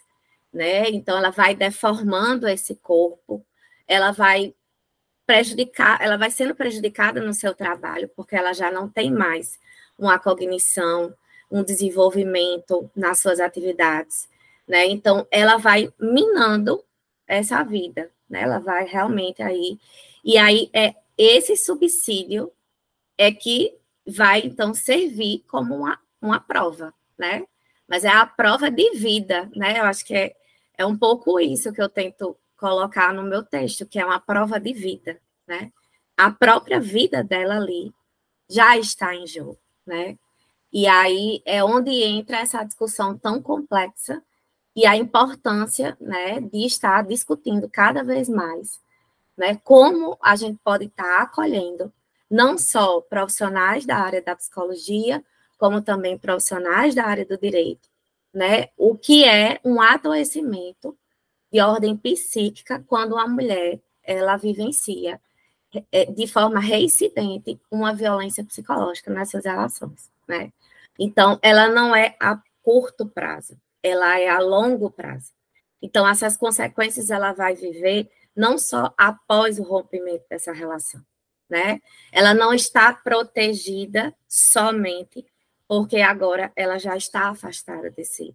[0.52, 0.88] né?
[0.90, 3.44] Então ela vai deformando esse corpo,
[3.88, 4.54] ela vai
[5.26, 9.58] prejudicar, ela vai sendo prejudicada no seu trabalho, porque ela já não tem mais
[9.98, 11.12] uma cognição,
[11.50, 14.32] um desenvolvimento nas suas atividades
[14.66, 14.86] né?
[14.86, 16.82] Então, ela vai minando
[17.26, 18.42] essa vida, né?
[18.42, 19.78] Ela vai realmente aí.
[20.24, 22.52] E aí, é esse subsídio
[23.16, 27.46] é que vai, então, servir como uma, uma prova, né?
[27.88, 29.78] Mas é a prova de vida, né?
[29.78, 30.34] Eu acho que é,
[30.76, 34.58] é um pouco isso que eu tento colocar no meu texto, que é uma prova
[34.58, 35.72] de vida, né?
[36.16, 37.92] A própria vida dela ali
[38.48, 40.18] já está em jogo, né?
[40.72, 44.22] E aí é onde entra essa discussão tão complexa
[44.74, 48.80] e a importância, né, de estar discutindo cada vez mais,
[49.36, 51.92] né, como a gente pode estar acolhendo
[52.30, 55.24] não só profissionais da área da psicologia,
[55.58, 57.88] como também profissionais da área do direito,
[58.32, 58.68] né?
[58.76, 60.96] O que é um adoecimento
[61.52, 65.20] de ordem psíquica quando a mulher ela vivencia
[65.92, 70.52] é, de forma reincidente uma violência psicológica nessas relações, né?
[70.98, 75.30] Então, ela não é a curto prazo, ela é a longo prazo.
[75.80, 81.04] Então, essas consequências ela vai viver não só após o rompimento dessa relação,
[81.48, 81.82] né?
[82.10, 85.24] Ela não está protegida somente
[85.68, 88.34] porque agora ela já está afastada desse,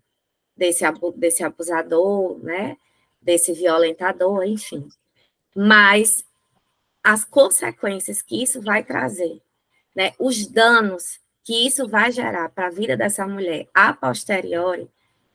[0.56, 0.86] desse,
[1.16, 2.78] desse abusador, né?
[3.20, 4.88] Desse violentador, enfim.
[5.56, 6.24] Mas
[7.04, 9.42] as consequências que isso vai trazer,
[9.96, 10.14] né?
[10.20, 14.88] Os danos que isso vai gerar para a vida dessa mulher a posteriori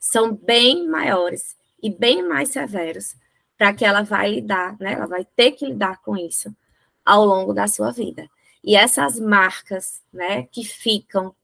[0.05, 3.17] são bem maiores e bem mais severos
[3.57, 4.93] para que ela vai lidar, né?
[4.93, 6.55] Ela vai ter que lidar com isso
[7.03, 8.29] ao longo da sua vida.
[8.63, 11.35] E essas marcas, né, que ficam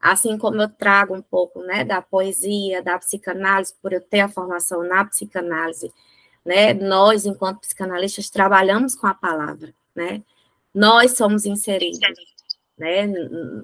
[0.00, 4.28] assim como eu trago um pouco, né, da poesia, da psicanálise, por eu ter a
[4.28, 5.92] formação na psicanálise,
[6.44, 10.22] né, nós, enquanto psicanalistas, trabalhamos com a palavra, né,
[10.74, 11.98] nós somos inseridos,
[12.76, 13.06] né,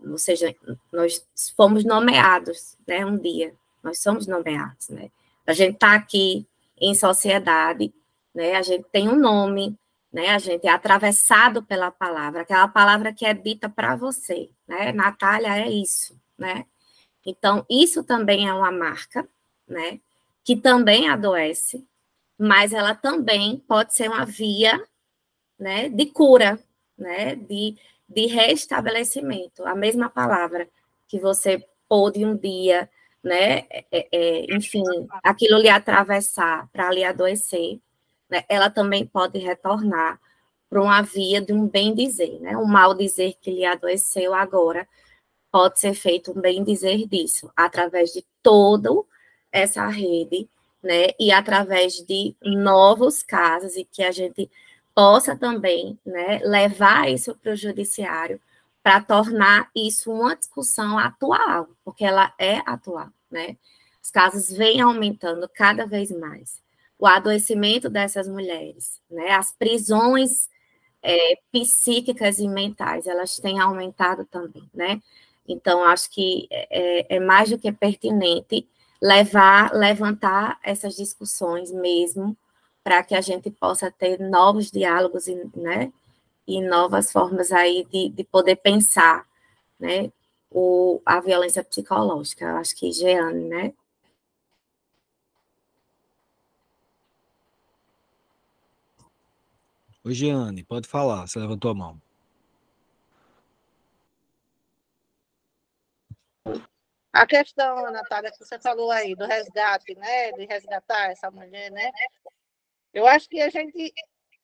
[0.08, 0.54] ou seja,
[0.92, 1.24] nós
[1.56, 5.10] fomos nomeados, né, um dia, nós somos nomeados, né,
[5.46, 6.44] a gente está aqui
[6.80, 7.94] em sociedade,
[8.34, 9.78] né, a gente tem um nome,
[10.14, 10.28] né?
[10.30, 14.92] A gente é atravessado pela palavra, aquela palavra que é dita para você, né?
[14.92, 16.66] Natália é isso, né?
[17.26, 19.28] Então, isso também é uma marca,
[19.66, 19.98] né?
[20.44, 21.84] Que também adoece,
[22.38, 24.80] mas ela também pode ser uma via,
[25.58, 25.88] né?
[25.88, 26.60] De cura,
[26.96, 27.34] né?
[27.34, 27.76] De,
[28.08, 29.66] de restabelecimento.
[29.66, 30.68] A mesma palavra
[31.08, 32.88] que você pôde um dia,
[33.24, 33.66] né?
[33.70, 34.82] É, é, é enfim,
[35.22, 37.80] aquilo lhe atravessar para lhe adoecer,
[38.30, 38.44] né?
[38.48, 40.20] Ela também pode retornar
[40.68, 42.56] para uma via de um bem dizer, né?
[42.56, 44.86] Um mal dizer que lhe adoeceu agora
[45.50, 48.90] pode ser feito um bem dizer disso, através de toda
[49.52, 50.48] essa rede,
[50.82, 54.50] né, e através de novos casos, e que a gente
[54.92, 58.40] possa também, né, levar isso para o judiciário,
[58.84, 63.56] para tornar isso uma discussão atual, porque ela é atual, né,
[64.02, 66.62] os casos vêm aumentando cada vez mais,
[66.98, 70.50] o adoecimento dessas mulheres, né, as prisões
[71.02, 75.00] é, psíquicas e mentais, elas têm aumentado também, né,
[75.48, 78.68] então, acho que é, é, é mais do que pertinente
[79.00, 82.36] levar, levantar essas discussões mesmo,
[82.82, 85.90] para que a gente possa ter novos diálogos né,
[86.46, 89.26] e novas formas aí de, de poder pensar
[89.78, 90.10] né,
[90.50, 92.44] o, a violência psicológica.
[92.44, 93.74] Eu acho que Jeane, né?
[100.04, 102.02] Oi, Jeane, pode falar, você levantou a mão.
[107.10, 110.32] A questão, Natália, que você falou aí do resgate, né?
[110.32, 111.90] De resgatar essa mulher, né?
[112.92, 113.94] Eu acho que a gente,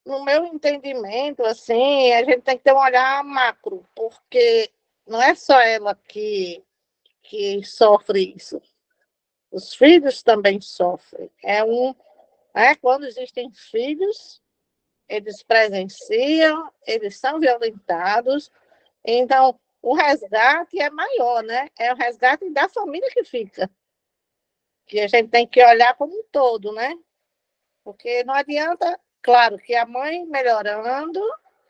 [0.05, 4.71] no meu entendimento, assim, a gente tem que ter um olhar macro, porque
[5.07, 6.65] não é só ela que,
[7.23, 8.61] que sofre isso.
[9.51, 11.31] Os filhos também sofrem.
[11.45, 11.95] É um.
[12.55, 12.75] Né?
[12.77, 14.41] Quando existem filhos,
[15.09, 18.51] eles presenciam, eles são violentados.
[19.05, 21.69] Então, o resgate é maior, né?
[21.79, 23.69] É o resgate da família que fica.
[24.87, 26.97] Que a gente tem que olhar como um todo, né?
[27.83, 31.21] Porque não adianta, claro, que a mãe melhorando,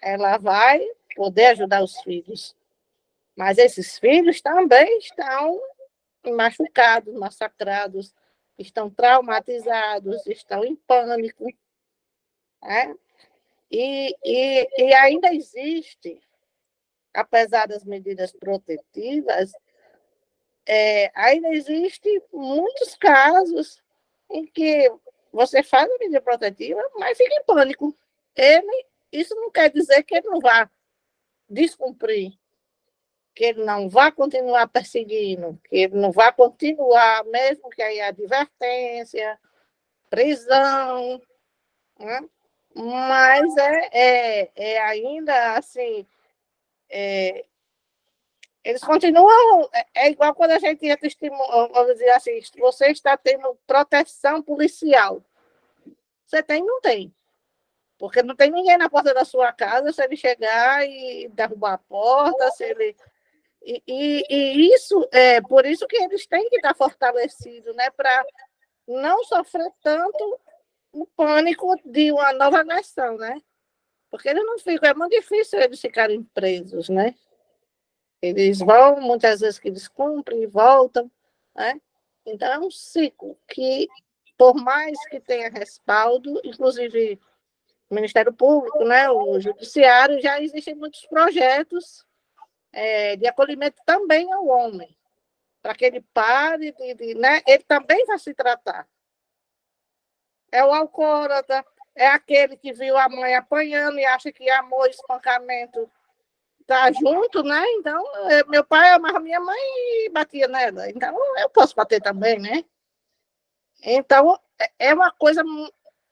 [0.00, 0.84] ela vai
[1.14, 2.56] poder ajudar os filhos.
[3.36, 5.60] Mas esses filhos também estão
[6.26, 8.14] machucados, massacrados,
[8.58, 11.46] estão traumatizados, estão em pânico.
[12.62, 12.94] Né?
[13.70, 16.20] E, e, e ainda existe
[17.12, 19.52] apesar das medidas protetivas,
[20.66, 23.82] é, ainda existe muitos casos
[24.30, 24.90] em que
[25.32, 27.96] você faz a medida protetiva, mas fica em pânico.
[28.34, 30.70] Ele, isso não quer dizer que ele não vá
[31.48, 32.32] descumprir,
[33.34, 39.38] que ele não vá continuar perseguindo, que ele não vá continuar, mesmo que aí advertência,
[40.08, 41.20] prisão,
[41.98, 42.20] né?
[42.74, 46.06] mas é, é, é ainda assim
[46.88, 47.44] é,
[48.62, 53.16] eles continuam, é, é igual quando a gente ia testemunhar, vamos dizer assim, você está
[53.16, 55.22] tendo proteção policial.
[56.26, 57.12] Você tem, não tem.
[57.98, 61.78] Porque não tem ninguém na porta da sua casa se ele chegar e derrubar a
[61.78, 62.96] porta, se ele.
[63.62, 67.90] E, e, e isso, é por isso que eles têm que estar fortalecidos, né?
[67.90, 68.24] Para
[68.86, 70.40] não sofrer tanto
[70.92, 73.40] o pânico de uma nova agressão, né?
[74.10, 77.14] Porque eles não ficam, é muito difícil eles ficarem presos, né?
[78.22, 81.10] Eles vão, muitas vezes que eles cumprem e voltam,
[81.54, 81.80] né?
[82.26, 83.88] Então é um ciclo que,
[84.36, 87.18] por mais que tenha respaldo, inclusive
[87.88, 92.06] o Ministério Público, né, o Judiciário, já existem muitos projetos
[92.72, 94.96] é, de acolhimento também ao homem,
[95.60, 98.86] para que ele pare, de, de, né, ele também vai se tratar.
[100.52, 101.64] É o alcoólatra,
[101.94, 105.90] é aquele que viu a mãe apanhando e acha que amor e espancamento
[106.70, 107.64] tá junto, né?
[107.72, 110.88] Então, é, meu pai amava minha mãe e batia nela.
[110.88, 112.64] Então, eu posso bater também, né?
[113.82, 115.42] Então, é, é uma coisa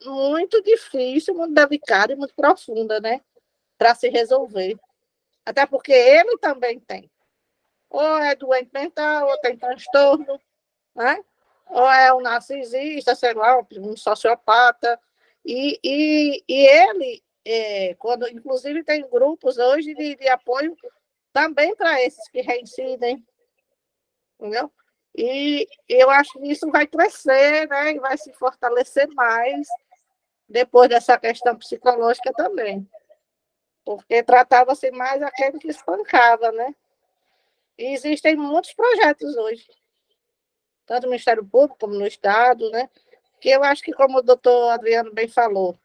[0.05, 3.21] muito difícil, muito delicada e muito profunda, né?
[3.79, 4.77] Para se resolver.
[5.47, 7.09] Até porque ele também tem.
[7.89, 10.41] Ou é doente mental, ou tem transtorno,
[10.93, 11.25] né?
[11.67, 15.01] Ou é um narcisista, sei lá, um sociopata.
[15.45, 20.77] E, e, e ele, é, quando, inclusive, tem grupos hoje de, de apoio
[21.33, 23.27] também para esses que reincidem,
[24.39, 24.71] entendeu?
[25.17, 27.93] E eu acho que isso vai crescer, né?
[27.93, 29.67] E vai se fortalecer mais
[30.47, 32.87] depois dessa questão psicológica também.
[33.83, 36.75] Porque tratava-se mais aquele que espancava, né?
[37.79, 39.67] E existem muitos projetos hoje,
[40.85, 42.91] tanto no Ministério Público como no Estado, né?
[43.41, 45.79] Que eu acho que, como o doutor Adriano bem falou,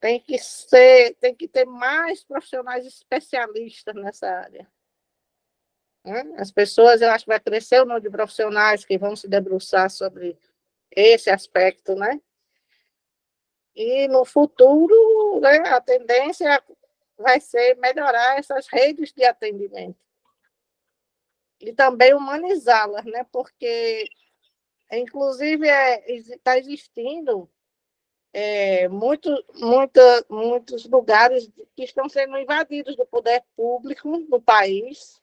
[0.00, 4.70] tem que ser, tem que ter mais profissionais especialistas nessa área.
[6.36, 9.90] As pessoas, eu acho que vai crescer o número de profissionais que vão se debruçar
[9.90, 10.38] sobre
[10.90, 12.20] esse aspecto, né?
[13.74, 16.62] E no futuro, né, a tendência
[17.18, 19.98] vai ser melhorar essas redes de atendimento.
[21.60, 23.26] E também humanizá-las, né?
[23.32, 24.08] Porque,
[24.92, 25.66] inclusive,
[26.06, 27.50] está é, existindo
[28.38, 35.22] é, muito, muita, muitos lugares que estão sendo invadidos do poder público no país,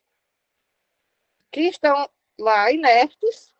[1.48, 3.54] que estão lá inertes,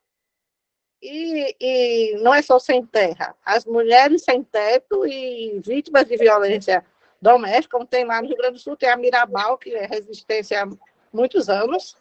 [1.00, 3.36] e, e não é só sem terra.
[3.44, 6.84] As mulheres sem teto e vítimas de violência
[7.22, 10.64] doméstica, como tem lá no Rio Grande do Sul, tem a Mirabal, que é resistência
[10.64, 10.68] há
[11.12, 11.96] muitos anos.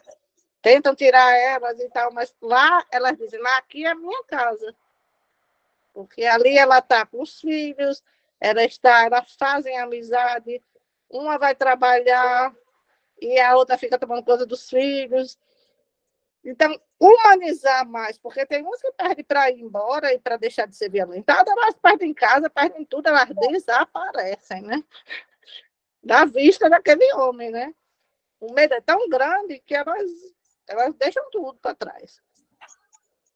[0.60, 4.74] Tentam tirar elas e tal, mas lá elas dizem, lá aqui é a minha casa.
[5.94, 8.02] Porque ali ela está com os filhos,
[8.40, 10.60] ela está, elas fazem amizade,
[11.08, 12.52] uma vai trabalhar
[13.20, 15.38] e a outra fica tomando conta dos filhos.
[16.44, 20.76] Então, humanizar mais, porque tem uns que perdem para ir embora e para deixar de
[20.76, 24.84] ser violentada, elas perdem em casa, perdem tudo, elas desaparecem, né?
[26.02, 27.72] Da vista daquele homem, né?
[28.40, 30.10] O medo é tão grande que elas,
[30.68, 32.20] elas deixam tudo para trás.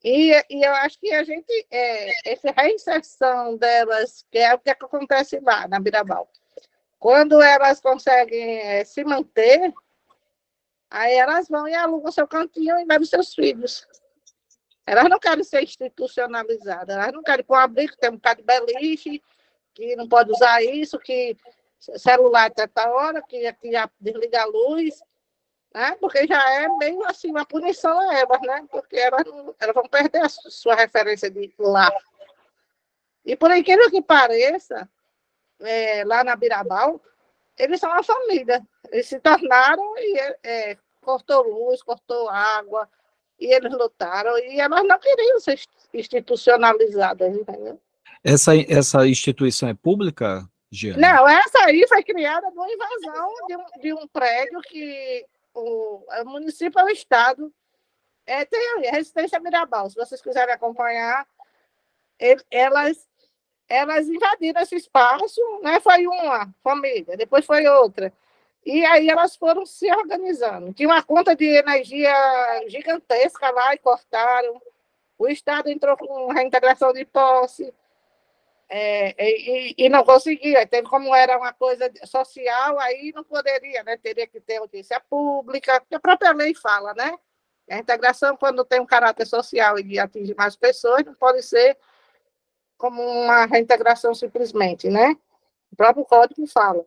[0.02, 4.70] E, e eu acho que a gente, é, essa reinserção delas, que é o que
[4.70, 6.28] acontece lá na Birabal,
[6.98, 9.72] quando elas conseguem é, se manter,
[10.90, 13.86] Aí elas vão e alugam seu cantinho e levam seus filhos.
[14.86, 18.46] Elas não querem ser institucionalizadas, elas não querem pôr um abrigo, tem um bocado de
[18.46, 19.22] beliche,
[19.74, 21.36] que não pode usar isso, que
[21.78, 23.70] celular até tal hora, que, que
[24.00, 25.02] desliga a luz,
[25.74, 25.96] né?
[26.00, 28.66] porque já é meio assim uma punição a elas, né?
[28.70, 29.24] porque elas,
[29.58, 31.90] elas vão perder a sua referência de lá.
[33.24, 34.88] E por incrível que pareça,
[35.60, 37.00] é, lá na Birabal,
[37.56, 38.66] eles são uma família.
[38.90, 42.88] Eles se tornaram e é, cortou luz, cortou água,
[43.38, 45.60] e eles lutaram, e elas não queriam ser
[45.94, 47.80] institucionalizadas, entendeu?
[48.22, 50.98] Essa, essa instituição é pública, Giana?
[50.98, 55.24] Não, essa aí foi criada numa invasão de um, de um prédio que
[55.58, 57.52] o, o município o Estado
[58.26, 59.88] é, tem ali, a Resistência Mirabal.
[59.88, 61.26] Se vocês quiserem acompanhar,
[62.18, 63.08] ele, elas
[63.68, 65.78] elas invadiram esse espaço, né?
[65.80, 68.12] Foi uma família, depois foi outra.
[68.64, 70.72] E aí elas foram se organizando.
[70.72, 72.12] Tinha uma conta de energia
[72.68, 74.60] gigantesca lá e cortaram.
[75.18, 77.72] O Estado entrou com reintegração de posse
[78.68, 80.66] é, e, e, não conseguia.
[80.66, 83.96] Teve como era uma coisa social, aí não poderia, né?
[83.96, 87.18] Teria que ter audiência pública, a própria lei fala, né?
[87.70, 91.78] A integração, quando tem um caráter social e atinge mais pessoas, não pode ser
[92.76, 95.16] como uma reintegração simplesmente, né?
[95.72, 96.84] O próprio código fala.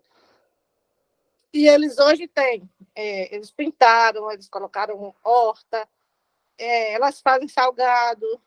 [1.54, 5.88] E eles hoje têm, é, eles pintaram, eles colocaram horta,
[6.58, 8.42] é, elas fazem salgado.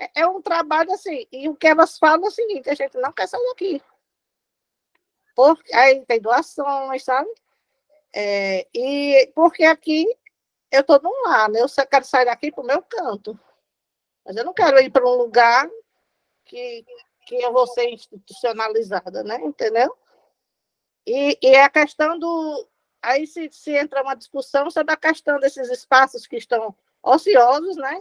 [0.00, 2.96] É, é, um trabalho assim, e o que elas falam é o seguinte, a gente
[2.96, 3.82] não quer sair daqui.
[5.36, 7.28] Porque, aí tem doações, sabe?
[8.10, 10.06] É, e porque aqui
[10.70, 11.60] eu estou num lar, né?
[11.60, 13.38] Eu quero sair daqui para o meu canto.
[14.24, 15.68] Mas eu não quero ir para um lugar
[16.46, 16.84] que,
[17.26, 19.36] que eu vou ser institucionalizada, né?
[19.42, 19.94] Entendeu?
[21.06, 22.68] E, e a questão do.
[23.02, 28.00] Aí se, se entra uma discussão sobre a questão desses espaços que estão ociosos, né?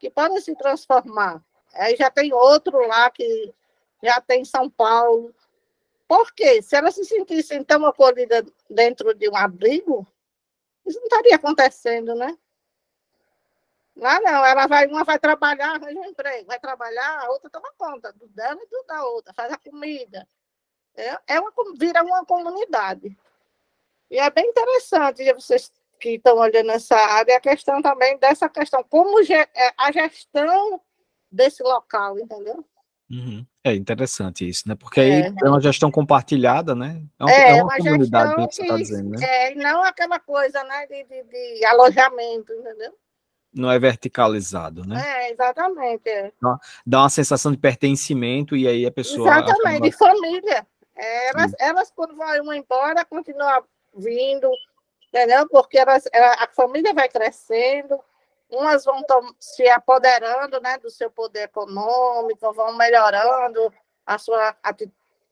[0.00, 1.40] Que podem se transformar.
[1.72, 3.54] Aí já tem outro lá que
[4.02, 5.32] já tem São Paulo.
[6.08, 6.60] Por quê?
[6.60, 10.04] Se elas se sentissem tão acolhidas dentro de um abrigo,
[10.84, 12.36] isso não estaria acontecendo, né?
[13.96, 17.70] Lá não, ela vai, uma vai trabalhar, arranja um emprego, vai trabalhar, a outra toma
[17.76, 20.26] conta do dela e do da outra, faz a comida.
[20.96, 23.16] É, é uma, vira uma comunidade.
[24.10, 25.70] E é bem interessante vocês
[26.00, 29.46] que estão olhando essa área, a questão também dessa questão, como é,
[29.78, 30.80] a gestão
[31.30, 32.64] desse local, entendeu?
[33.10, 33.44] Uhum.
[33.64, 34.74] É interessante isso, né?
[34.74, 37.02] Porque aí é, é uma gestão compartilhada, né?
[37.18, 39.18] É uma, é, é uma comunidade que você está dizendo, né?
[39.22, 41.22] É, e não aquela coisa, né, de, de,
[41.58, 42.94] de alojamento, entendeu?
[43.52, 45.02] não é verticalizado, né?
[45.04, 46.08] É, exatamente.
[46.08, 46.32] É.
[46.86, 49.28] Dá uma sensação de pertencimento e aí a pessoa.
[49.28, 50.66] Exatamente, de família.
[50.96, 53.64] Elas, elas, quando vão embora, continuam
[53.96, 54.48] vindo,
[55.12, 55.48] entendeu?
[55.48, 56.04] Porque elas,
[56.38, 58.02] a família vai crescendo,
[58.48, 59.04] umas vão
[59.38, 63.72] se apoderando né, do seu poder econômico, vão melhorando
[64.06, 64.74] a sua, a,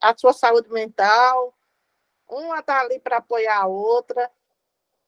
[0.01, 1.55] a sua saúde mental.
[2.29, 4.31] Uma está ali para apoiar a outra,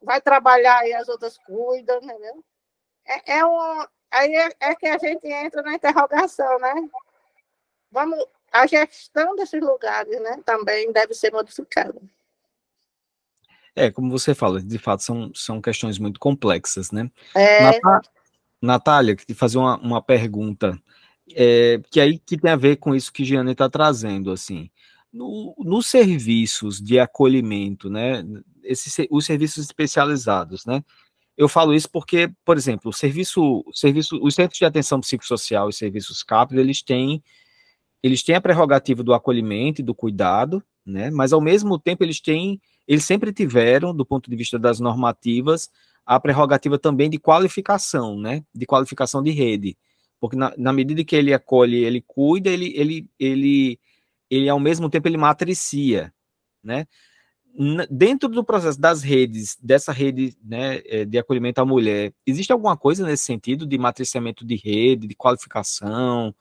[0.00, 2.42] vai trabalhar e as outras cuidam, entendeu?
[3.10, 6.74] é, é um, aí é, é, que a gente entra na interrogação, né?
[7.90, 12.00] Vamos, a gestão desses lugares, né, também deve ser modificada.
[13.74, 17.10] É, como você fala, de fato são, são questões muito complexas, né?
[17.34, 17.70] É...
[18.62, 20.78] Natália, que fazer uma, uma pergunta,
[21.34, 24.70] é, que aí que tem a ver com isso que Giane está trazendo, assim,
[25.12, 28.24] no, nos serviços de acolhimento, né,
[28.62, 30.84] esses, os serviços especializados, né,
[31.36, 35.72] eu falo isso porque, por exemplo, o serviço, serviço, os centros de atenção psicossocial e
[35.72, 37.22] serviços CAPES, eles têm,
[38.02, 41.10] eles têm a prerrogativa do acolhimento e do cuidado, né?
[41.10, 45.70] Mas ao mesmo tempo eles têm, eles sempre tiveram, do ponto de vista das normativas,
[46.04, 48.44] a prerrogativa também de qualificação, né?
[48.54, 49.76] De qualificação de rede,
[50.20, 53.80] porque na, na medida que ele acolhe, ele cuida, ele, ele, ele,
[54.28, 56.12] ele ao mesmo tempo ele matricia,
[56.62, 56.86] né?
[57.90, 62.76] dentro do processo das redes, dessa rede né, é, de acolhimento à mulher, existe alguma
[62.76, 66.34] coisa nesse sentido de matriciamento de rede, de qualificação?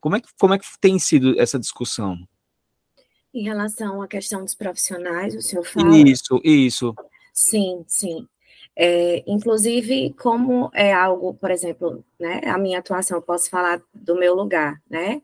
[0.00, 2.16] Como é que, como é que tem sido essa discussão?
[3.32, 5.96] Em relação à questão dos profissionais, o senhor fala?
[5.96, 6.94] Isso, isso.
[7.32, 8.26] Sim, sim.
[8.74, 14.16] É, inclusive, como é algo, por exemplo, né, a minha atuação, eu posso falar do
[14.16, 15.22] meu lugar, né?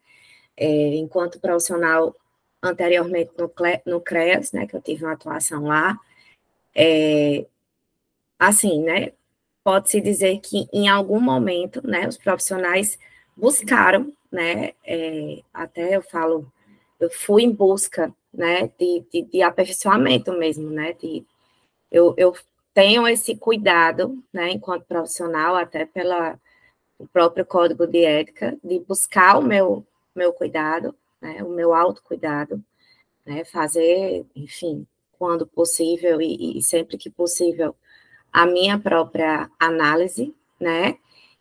[0.56, 2.14] É, enquanto profissional
[2.62, 3.50] anteriormente no,
[3.86, 5.98] no CREAS, né, que eu tive uma atuação lá,
[6.74, 7.46] é,
[8.38, 9.12] assim, né,
[9.64, 12.98] pode-se dizer que em algum momento, né, os profissionais
[13.36, 16.50] buscaram, né, é, até eu falo,
[17.00, 21.24] eu fui em busca, né, de, de, de aperfeiçoamento mesmo, né, de,
[21.90, 22.34] eu, eu
[22.74, 26.38] tenho esse cuidado, né, enquanto profissional, até pela
[26.98, 32.62] o próprio código de ética, de buscar o meu, meu cuidado, né, o meu autocuidado,
[33.24, 34.86] né, fazer, enfim,
[35.18, 37.74] quando possível e, e, sempre que possível,
[38.32, 40.98] a minha própria análise, né,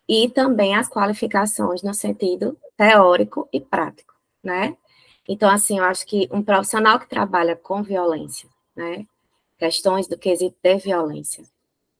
[0.08, 4.76] e também as qualificações no sentido teórico e prático, né.
[5.28, 9.06] Então, assim, eu acho que um profissional que trabalha com violência, né,
[9.58, 11.44] questões do quesito de violência,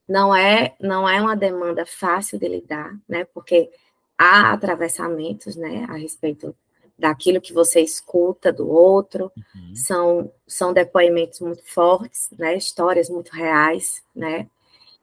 [0.08, 3.70] não é, não é uma demanda fácil de lidar, né, porque
[4.16, 6.54] há atravessamentos, né, a respeito
[6.98, 9.74] daquilo que você escuta do outro, uhum.
[9.74, 14.48] são, são depoimentos muito fortes, né, histórias muito reais, né,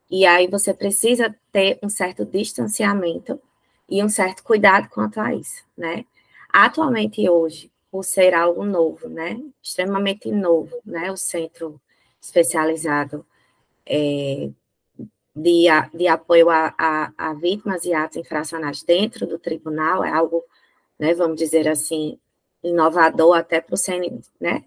[0.10, 3.40] e aí você precisa ter um certo distanciamento
[3.90, 6.06] e um certo cuidado quanto a isso, né.
[6.52, 11.80] Atualmente, hoje, por ser algo novo, né, extremamente novo, né, o centro
[12.20, 13.24] especializado
[13.86, 14.50] é,
[15.36, 20.44] de, de apoio a, a, a vítimas e atos infracionais dentro do tribunal é algo
[20.98, 22.18] né, vamos dizer assim,
[22.64, 24.66] inovador até para o CN, né,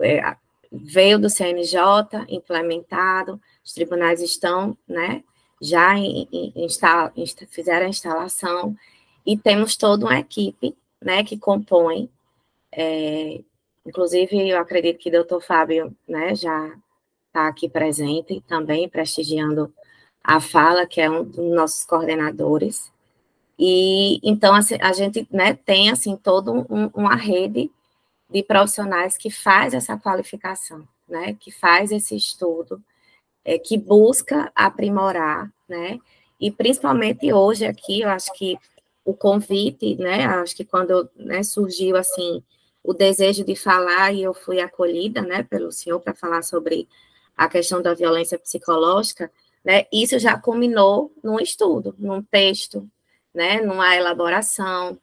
[0.00, 0.36] é,
[0.70, 1.80] veio do CNJ,
[2.28, 5.24] implementado, os tribunais estão, né,
[5.62, 7.10] já em, em, instala,
[7.48, 8.76] fizeram a instalação,
[9.24, 12.10] e temos toda uma equipe, né, que compõe,
[12.76, 13.40] é,
[13.86, 16.74] inclusive eu acredito que o doutor Fábio, né, já
[17.32, 19.72] tá aqui presente, também prestigiando
[20.22, 22.92] a fala, que é um dos nossos coordenadores.
[23.58, 27.70] E então assim, a gente né, tem assim toda um, uma rede
[28.28, 32.82] de profissionais que faz essa qualificação, né, que faz esse estudo,
[33.44, 36.00] é, que busca aprimorar, né,
[36.40, 38.58] e principalmente hoje aqui, eu acho que
[39.04, 42.42] o convite, né, acho que quando né, surgiu assim
[42.84, 46.86] o desejo de falar e eu fui acolhida, né, pelo senhor para falar sobre
[47.34, 49.32] a questão da violência psicológica,
[49.64, 52.86] né, isso já culminou num estudo, num texto,
[53.34, 54.98] né, numa elaboração,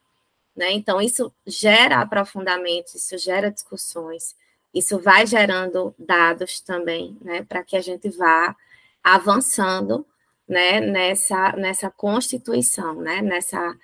[0.54, 4.36] né, então isso gera aprofundamentos, isso gera discussões,
[4.72, 8.54] isso vai gerando dados também, né, para que a gente vá
[9.02, 10.06] avançando,
[10.46, 13.76] né, nessa, nessa constituição, né, nessa,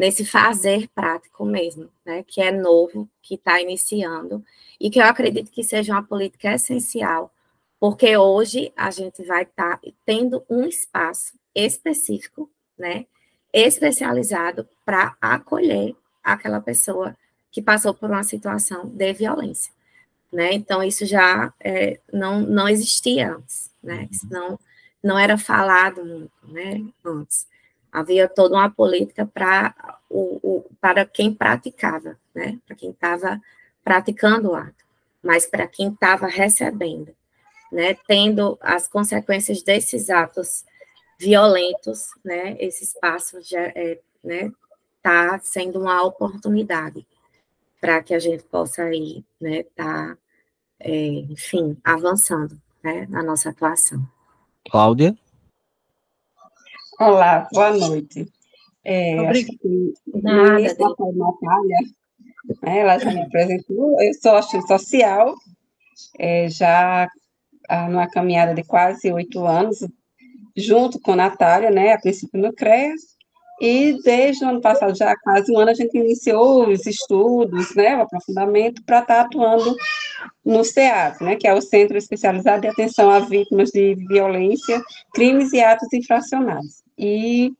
[0.00, 4.42] nesse fazer prático mesmo, né, que é novo, que está iniciando,
[4.80, 7.30] e que eu acredito que seja uma política essencial
[7.78, 13.06] porque hoje a gente vai estar tá tendo um espaço específico, né,
[13.52, 17.16] especializado para acolher aquela pessoa
[17.50, 19.72] que passou por uma situação de violência,
[20.32, 20.52] né?
[20.52, 24.08] Então isso já é, não não existia antes, né?
[24.10, 24.32] Isso uhum.
[24.32, 24.58] não
[25.02, 26.84] não era falado muito, né?
[27.04, 27.46] Antes
[27.92, 29.74] havia toda uma política para
[30.08, 32.58] o, o para quem praticava, né?
[32.66, 33.40] Para quem estava
[33.84, 34.84] praticando o ato,
[35.22, 37.14] mas para quem estava recebendo
[37.70, 40.64] né, tendo as consequências desses atos
[41.18, 44.50] violentos, né, esse espaço já é, né,
[45.02, 47.06] tá sendo uma oportunidade
[47.80, 50.16] para que a gente possa ir, né, tá,
[50.78, 54.06] é, enfim, avançando, né, na nossa atuação.
[54.68, 55.16] Cláudia?
[57.00, 58.26] Olá, boa noite.
[58.84, 59.58] É, Obrigada.
[61.16, 61.78] Natália,
[62.62, 65.34] né, ela já me apresentou, eu sou assistente social,
[66.18, 67.08] é, já
[67.88, 69.78] numa caminhada de quase oito anos,
[70.54, 73.00] junto com a Natália, né, a princípio no CREAS,
[73.62, 77.74] e desde o ano passado, já há quase um ano, a gente iniciou os estudos,
[77.74, 79.74] né, o aprofundamento, para estar atuando
[80.44, 84.82] no CEAS, né, que é o Centro Especializado de Atenção a Vítimas de Violência,
[85.14, 86.80] Crimes e Atos Infracionais.
[87.02, 87.50] E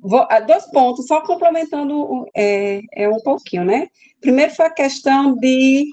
[0.00, 3.86] vou, dois pontos, só complementando é, é um pouquinho, né?
[4.20, 5.88] Primeiro foi a questão de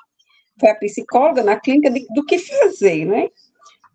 [0.59, 3.29] foi a psicóloga na clínica de, do que fazer, né?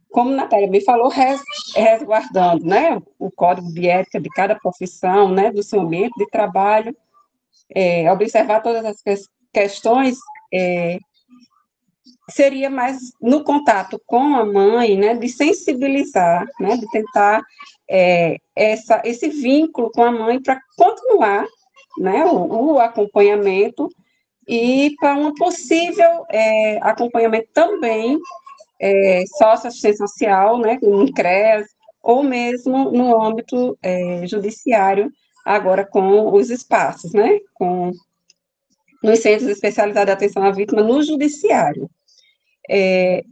[0.09, 1.41] Como Natália me falou, res,
[1.74, 6.97] resguardando, né, o código de ética de cada profissão, né, do seu ambiente de trabalho,
[7.74, 9.03] é, observar todas as
[9.53, 10.16] questões,
[10.53, 10.99] é,
[12.28, 17.42] seria mais no contato com a mãe, né, de sensibilizar, né, de tentar
[17.90, 21.46] é, essa, esse vínculo com a mãe para continuar,
[21.98, 23.88] né, o, o acompanhamento
[24.46, 28.18] e para um possível é, acompanhamento também
[28.80, 31.66] é, socioassistência social, né, no CREAS,
[32.02, 35.10] ou mesmo no âmbito é, judiciário,
[35.44, 37.90] agora com os espaços, né, com
[39.02, 41.88] nos centros especializados de atenção à vítima no judiciário.
[42.68, 43.24] É,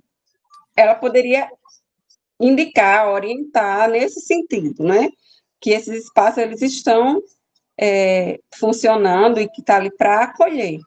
[0.77, 1.51] ela poderia
[2.41, 5.09] indicar, orientar nesse sentido, né,
[5.61, 7.23] que esses espaços eles estão
[7.79, 10.81] é, funcionando e que está ali para acolher,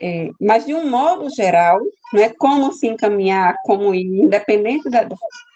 [0.00, 1.80] é, mas, de um modo geral,
[2.12, 5.08] né, como se encaminhar, como ir, independente da,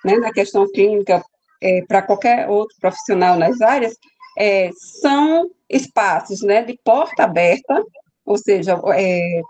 [0.04, 1.24] né, da questão clínica,
[1.60, 3.96] é, para qualquer outro profissional nas áreas,
[4.36, 7.84] é, são espaços né, de porta aberta,
[8.26, 9.40] ou seja, é,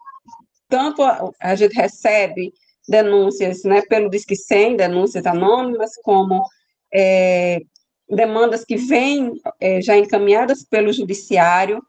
[0.73, 2.51] tanto a, a, gente recebe
[2.89, 6.43] denúncias né, pelo Disque 100, denúncias anônimas, como
[6.91, 7.61] é,
[8.09, 11.83] demandas que vêm é, já encaminhadas pelo judiciário,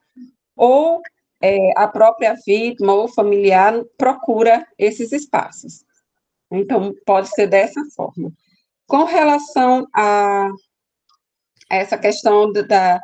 [0.54, 1.02] ou
[1.42, 5.86] é, a própria vítima ou familiar procura esses espaços.
[6.52, 8.34] Então, pode ser dessa forma.
[8.86, 10.50] Com relação a
[11.70, 13.00] essa questão da.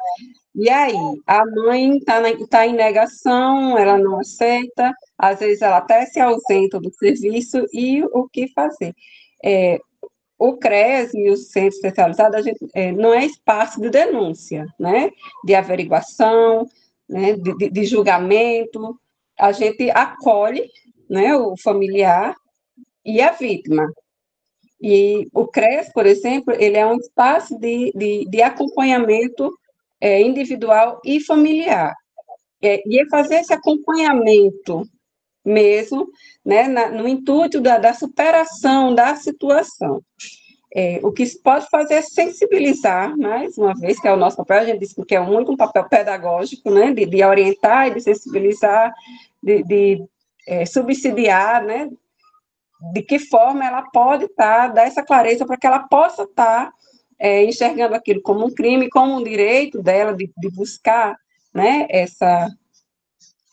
[0.60, 0.94] E aí,
[1.26, 6.82] a mãe está tá em negação, ela não aceita, às vezes ela até se ausenta
[6.82, 8.94] do serviço, e o que fazer?
[9.42, 9.80] É,
[10.38, 15.10] o CRES e o Centro Especializado gente, é, não é espaço de denúncia, né?
[15.46, 16.68] De averiguação,
[17.08, 19.00] né, de, de julgamento,
[19.40, 20.70] a gente acolhe
[21.10, 22.36] né, o familiar
[23.06, 23.90] e a vítima.
[24.82, 29.58] E o CRES, por exemplo, ele é um espaço de, de, de acompanhamento
[30.02, 31.96] é, individual e familiar.
[32.62, 34.84] É, e é fazer esse acompanhamento
[35.46, 36.10] mesmo,
[36.46, 40.02] né, na, no intuito da, da superação da situação.
[40.76, 44.38] É, o que se pode fazer é sensibilizar, mais uma vez, que é o nosso
[44.38, 48.02] papel, a gente disse que é um papel pedagógico, né, de, de orientar e de
[48.02, 48.94] sensibilizar,
[49.42, 50.04] de, de
[50.48, 51.90] é, subsidiar, né,
[52.94, 56.68] de que forma ela pode estar, tá, dar essa clareza para que ela possa estar
[56.68, 56.74] tá,
[57.20, 61.18] é, enxergando aquilo como um crime, como um direito dela de, de buscar
[61.54, 62.50] né, essa,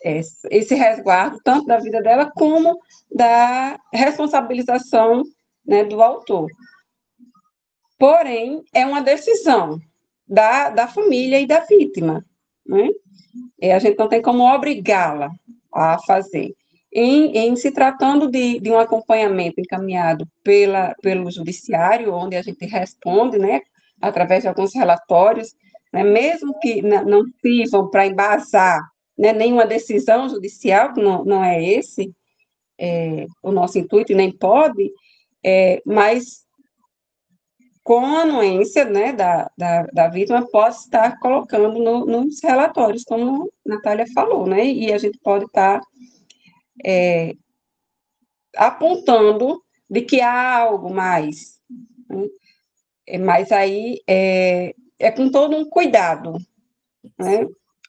[0.03, 2.79] esse resguardo, tanto da vida dela como
[3.11, 5.25] da responsabilização
[5.67, 6.49] né, do autor.
[7.99, 9.81] Porém, é uma decisão
[10.29, 12.25] da, da família e da vítima.
[12.65, 12.89] Né?
[13.61, 15.31] E a gente não tem como obrigá-la
[15.73, 16.55] a fazer.
[16.99, 22.65] Em, em, se tratando de, de, um acompanhamento encaminhado pela, pelo judiciário, onde a gente
[22.65, 23.61] responde, né,
[24.01, 25.55] através de alguns relatórios,
[25.93, 28.81] né, mesmo que não sirvam para embasar
[29.19, 32.11] né, nenhuma decisão judicial, que não, não é esse
[32.79, 34.91] é, o nosso intuito, e nem pode,
[35.45, 36.47] é, mas
[37.85, 43.53] com a anuência né, da, da, da vítima, pode estar colocando no, nos relatórios, como
[43.67, 45.79] a Natália falou, né, e a gente pode estar
[46.85, 47.35] é,
[48.57, 51.61] apontando de que há algo mais.
[52.09, 52.27] Né,
[53.07, 56.35] é, mas aí é, é com todo um cuidado,
[57.19, 57.47] né?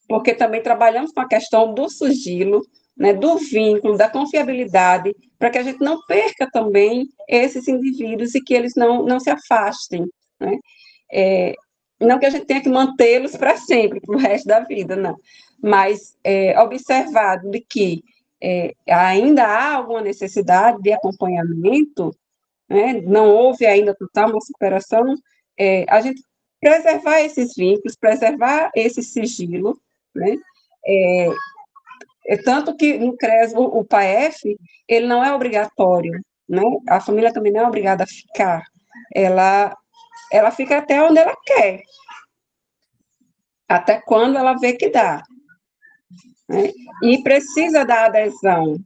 [0.08, 2.62] porque também trabalhamos com a questão do sigilo,
[2.96, 8.42] né, do vínculo, da confiabilidade, para que a gente não perca também esses indivíduos e
[8.42, 10.06] que eles não, não se afastem.
[10.40, 10.58] Né?
[11.12, 11.54] É,
[12.00, 15.16] não que a gente tenha que mantê-los para sempre, para o resto da vida, não.
[15.62, 18.02] Mas é, observado de que
[18.42, 22.16] é, ainda há alguma necessidade de acompanhamento,
[22.70, 25.16] né, não houve ainda total uma superação,
[25.58, 26.22] é, a gente
[26.60, 29.80] preservar esses vínculos, preservar esse sigilo,
[30.16, 30.36] né?
[30.86, 31.30] É,
[32.28, 34.58] é tanto que no CRES, o, o PAEF,
[34.88, 36.62] ele não é obrigatório, né?
[36.90, 38.64] A família também não é obrigada a ficar.
[39.14, 39.76] Ela,
[40.32, 41.82] ela fica até onde ela quer.
[43.68, 45.24] Até quando ela vê que dá.
[46.48, 46.72] Né?
[47.04, 48.78] E precisa da adesão.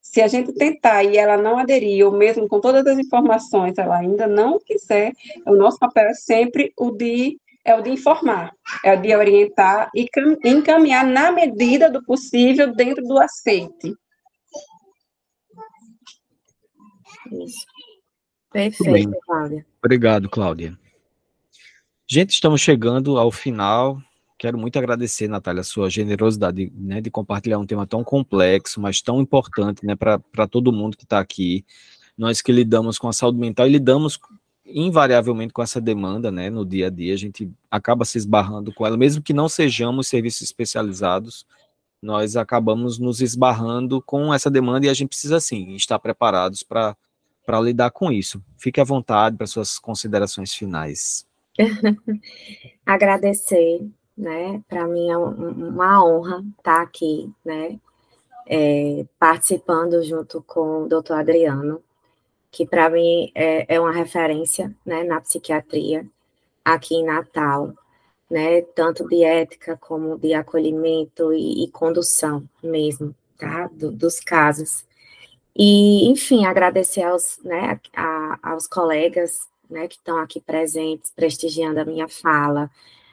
[0.00, 3.98] Se a gente tentar e ela não aderir, ou mesmo com todas as informações, ela
[3.98, 5.12] ainda não quiser,
[5.46, 8.52] o nosso papel é sempre o de é o de informar,
[8.82, 10.08] é o de orientar e
[10.44, 13.94] encaminhar na medida do possível dentro do aceite.
[17.30, 17.66] Isso.
[18.50, 19.66] Perfeito, Cláudia.
[19.78, 20.76] Obrigado, Cláudia.
[22.08, 24.00] Gente, estamos chegando ao final.
[24.40, 29.02] Quero muito agradecer, Natália, a sua generosidade né, de compartilhar um tema tão complexo, mas
[29.02, 31.62] tão importante né, para todo mundo que está aqui.
[32.16, 34.18] Nós que lidamos com a saúde mental e lidamos
[34.64, 38.86] invariavelmente com essa demanda, né, no dia a dia, a gente acaba se esbarrando com
[38.86, 41.44] ela, mesmo que não sejamos serviços especializados,
[42.00, 46.96] nós acabamos nos esbarrando com essa demanda e a gente precisa, sim, estar preparados para
[47.62, 48.42] lidar com isso.
[48.56, 51.26] Fique à vontade para suas considerações finais.
[52.86, 53.80] Agradecer,
[54.16, 57.78] né, para mim é uma honra estar aqui, né,
[58.46, 61.82] é, participando junto com o doutor Adriano,
[62.50, 66.06] que para mim é, é, uma referência né, na psiquiatria
[66.64, 67.72] aqui em Natal,
[68.30, 74.84] né, tanto de ética como de acolhimento e, e condução mesmo, tá, Do, dos casos.
[75.54, 81.84] E, enfim, agradecer aos, né, a, aos colegas, né, que estão aqui presentes, prestigiando a
[81.84, 82.70] minha fala,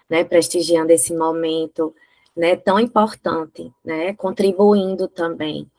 [0.10, 1.94] né, prestigiando esse momento,
[2.36, 5.70] né, tão importante, né, contribuindo também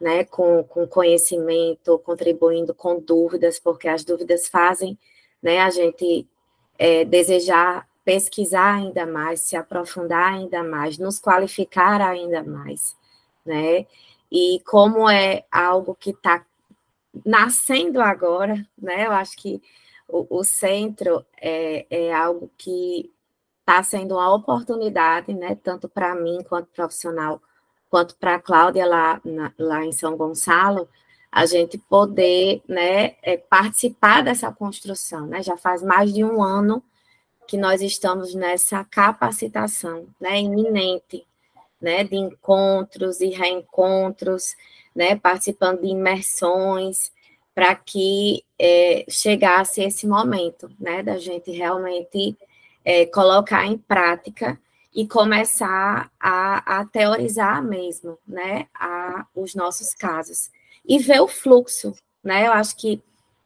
[0.00, 4.98] né, com, com conhecimento, contribuindo com dúvidas, porque as dúvidas fazem
[5.42, 6.26] né, a gente
[6.78, 12.96] é, desejar pesquisar ainda mais, se aprofundar ainda mais, nos qualificar ainda mais,
[13.44, 13.84] né?
[14.30, 16.46] E como é algo que está
[17.24, 19.06] nascendo agora, né?
[19.06, 19.60] Eu acho que
[20.06, 23.10] o, o centro é, é algo que
[23.66, 25.56] está sendo uma oportunidade, né?
[25.56, 27.42] Tanto para mim quanto profissional
[27.90, 30.88] quanto para a Cláudia lá, na, lá em São Gonçalo,
[31.30, 35.26] a gente poder né, é, participar dessa construção.
[35.26, 35.42] Né?
[35.42, 36.82] Já faz mais de um ano
[37.46, 41.26] que nós estamos nessa capacitação né, iminente,
[41.80, 44.56] né, de encontros e reencontros,
[44.94, 47.12] né, participando de imersões,
[47.54, 52.36] para que é, chegasse esse momento né, da gente realmente
[52.86, 54.56] é, colocar em prática
[54.94, 60.50] e começar a, a teorizar mesmo, né, a, os nossos casos
[60.88, 62.46] e ver o fluxo, né?
[62.46, 63.02] Eu acho que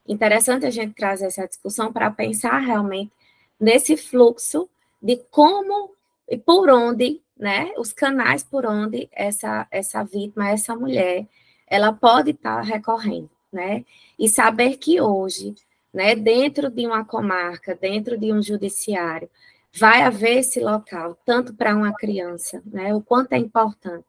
[0.07, 3.11] interessante a gente trazer essa discussão para pensar realmente
[3.59, 4.69] nesse fluxo
[5.03, 5.95] de como
[6.29, 11.27] e por onde, né, os canais por onde essa essa vítima, essa mulher,
[11.67, 13.87] ela pode estar tá recorrendo, né?
[14.19, 15.55] E saber que hoje,
[15.93, 19.29] né, dentro de uma comarca, dentro de um judiciário,
[19.75, 22.95] vai haver esse local, tanto para uma criança, né?
[22.95, 24.05] O quanto é importante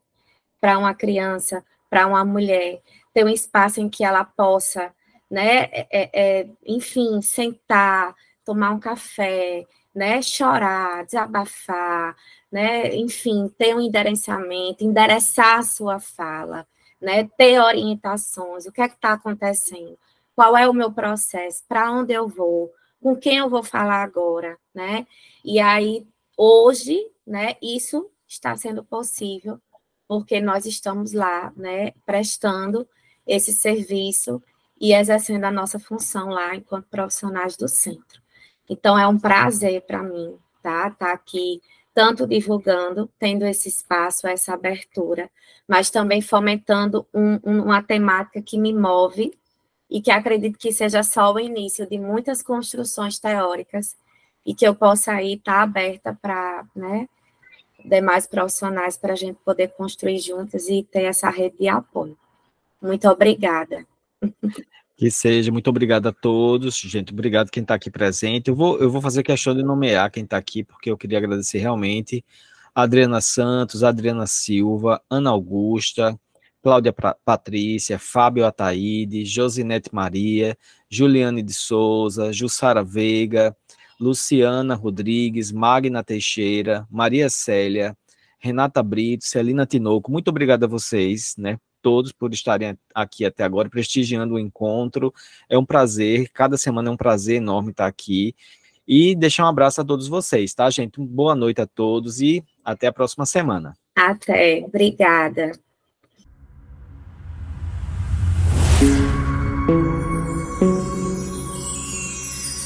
[0.60, 2.80] para uma criança, para uma mulher,
[3.14, 4.92] ter um espaço em que ela possa
[5.32, 5.62] né?
[5.72, 6.10] É, é,
[6.40, 8.14] é, enfim, sentar,
[8.44, 9.64] tomar um café,
[9.94, 10.20] né?
[10.20, 12.14] Chorar, desabafar,
[12.52, 12.94] né?
[12.96, 16.66] Enfim, ter um endereçamento, endereçar a sua fala,
[17.00, 17.24] né?
[17.38, 19.98] Ter orientações, o que é que está acontecendo,
[20.34, 22.70] qual é o meu processo, para onde eu vou,
[23.00, 25.06] com quem eu vou falar agora, né?
[25.44, 26.06] E aí,
[26.36, 29.60] hoje, né, isso está sendo possível
[30.08, 32.86] porque nós estamos lá, né, prestando
[33.26, 34.42] esse serviço
[34.80, 38.20] e exercendo a nossa função lá enquanto profissionais do centro.
[38.68, 40.90] Então, é um prazer para mim, tá?
[40.90, 41.60] Tá aqui,
[41.94, 45.30] tanto divulgando, tendo esse espaço, essa abertura,
[45.68, 49.32] mas também fomentando um, um, uma temática que me move
[49.92, 53.94] e que acredito que seja só o início de muitas construções teóricas
[54.44, 57.06] e que eu possa aí estar tá aberta para, né,
[57.84, 62.16] demais profissionais para a gente poder construir juntas e ter essa rede de apoio.
[62.80, 63.86] Muito obrigada.
[64.96, 68.48] Que seja, muito obrigado a todos, gente, obrigado quem está aqui presente.
[68.48, 71.58] Eu vou, eu vou fazer questão de nomear quem está aqui, porque eu queria agradecer
[71.58, 72.24] realmente
[72.74, 76.18] Adriana Santos, Adriana Silva, Ana Augusta,
[76.62, 76.94] Cláudia
[77.24, 80.56] Patrícia, Fábio Ataíde, Josinete Maria,
[80.88, 83.56] Juliane de Souza, Jussara Veiga,
[83.98, 87.96] Luciana Rodrigues, Magna Teixeira, Maria Célia,
[88.38, 90.10] Renata Brito, Celina Tinoco.
[90.10, 91.58] Muito obrigado a vocês, né?
[91.80, 95.12] Todos por estarem aqui até agora, prestigiando o encontro.
[95.48, 98.34] É um prazer, cada semana é um prazer enorme estar aqui.
[98.86, 101.00] E deixar um abraço a todos vocês, tá, gente?
[101.00, 103.74] Boa noite a todos e até a próxima semana.
[103.94, 105.52] Até, obrigada.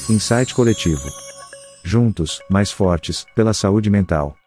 [0.09, 1.09] Insight coletivo.
[1.83, 4.37] Juntos, mais fortes, pela saúde mental.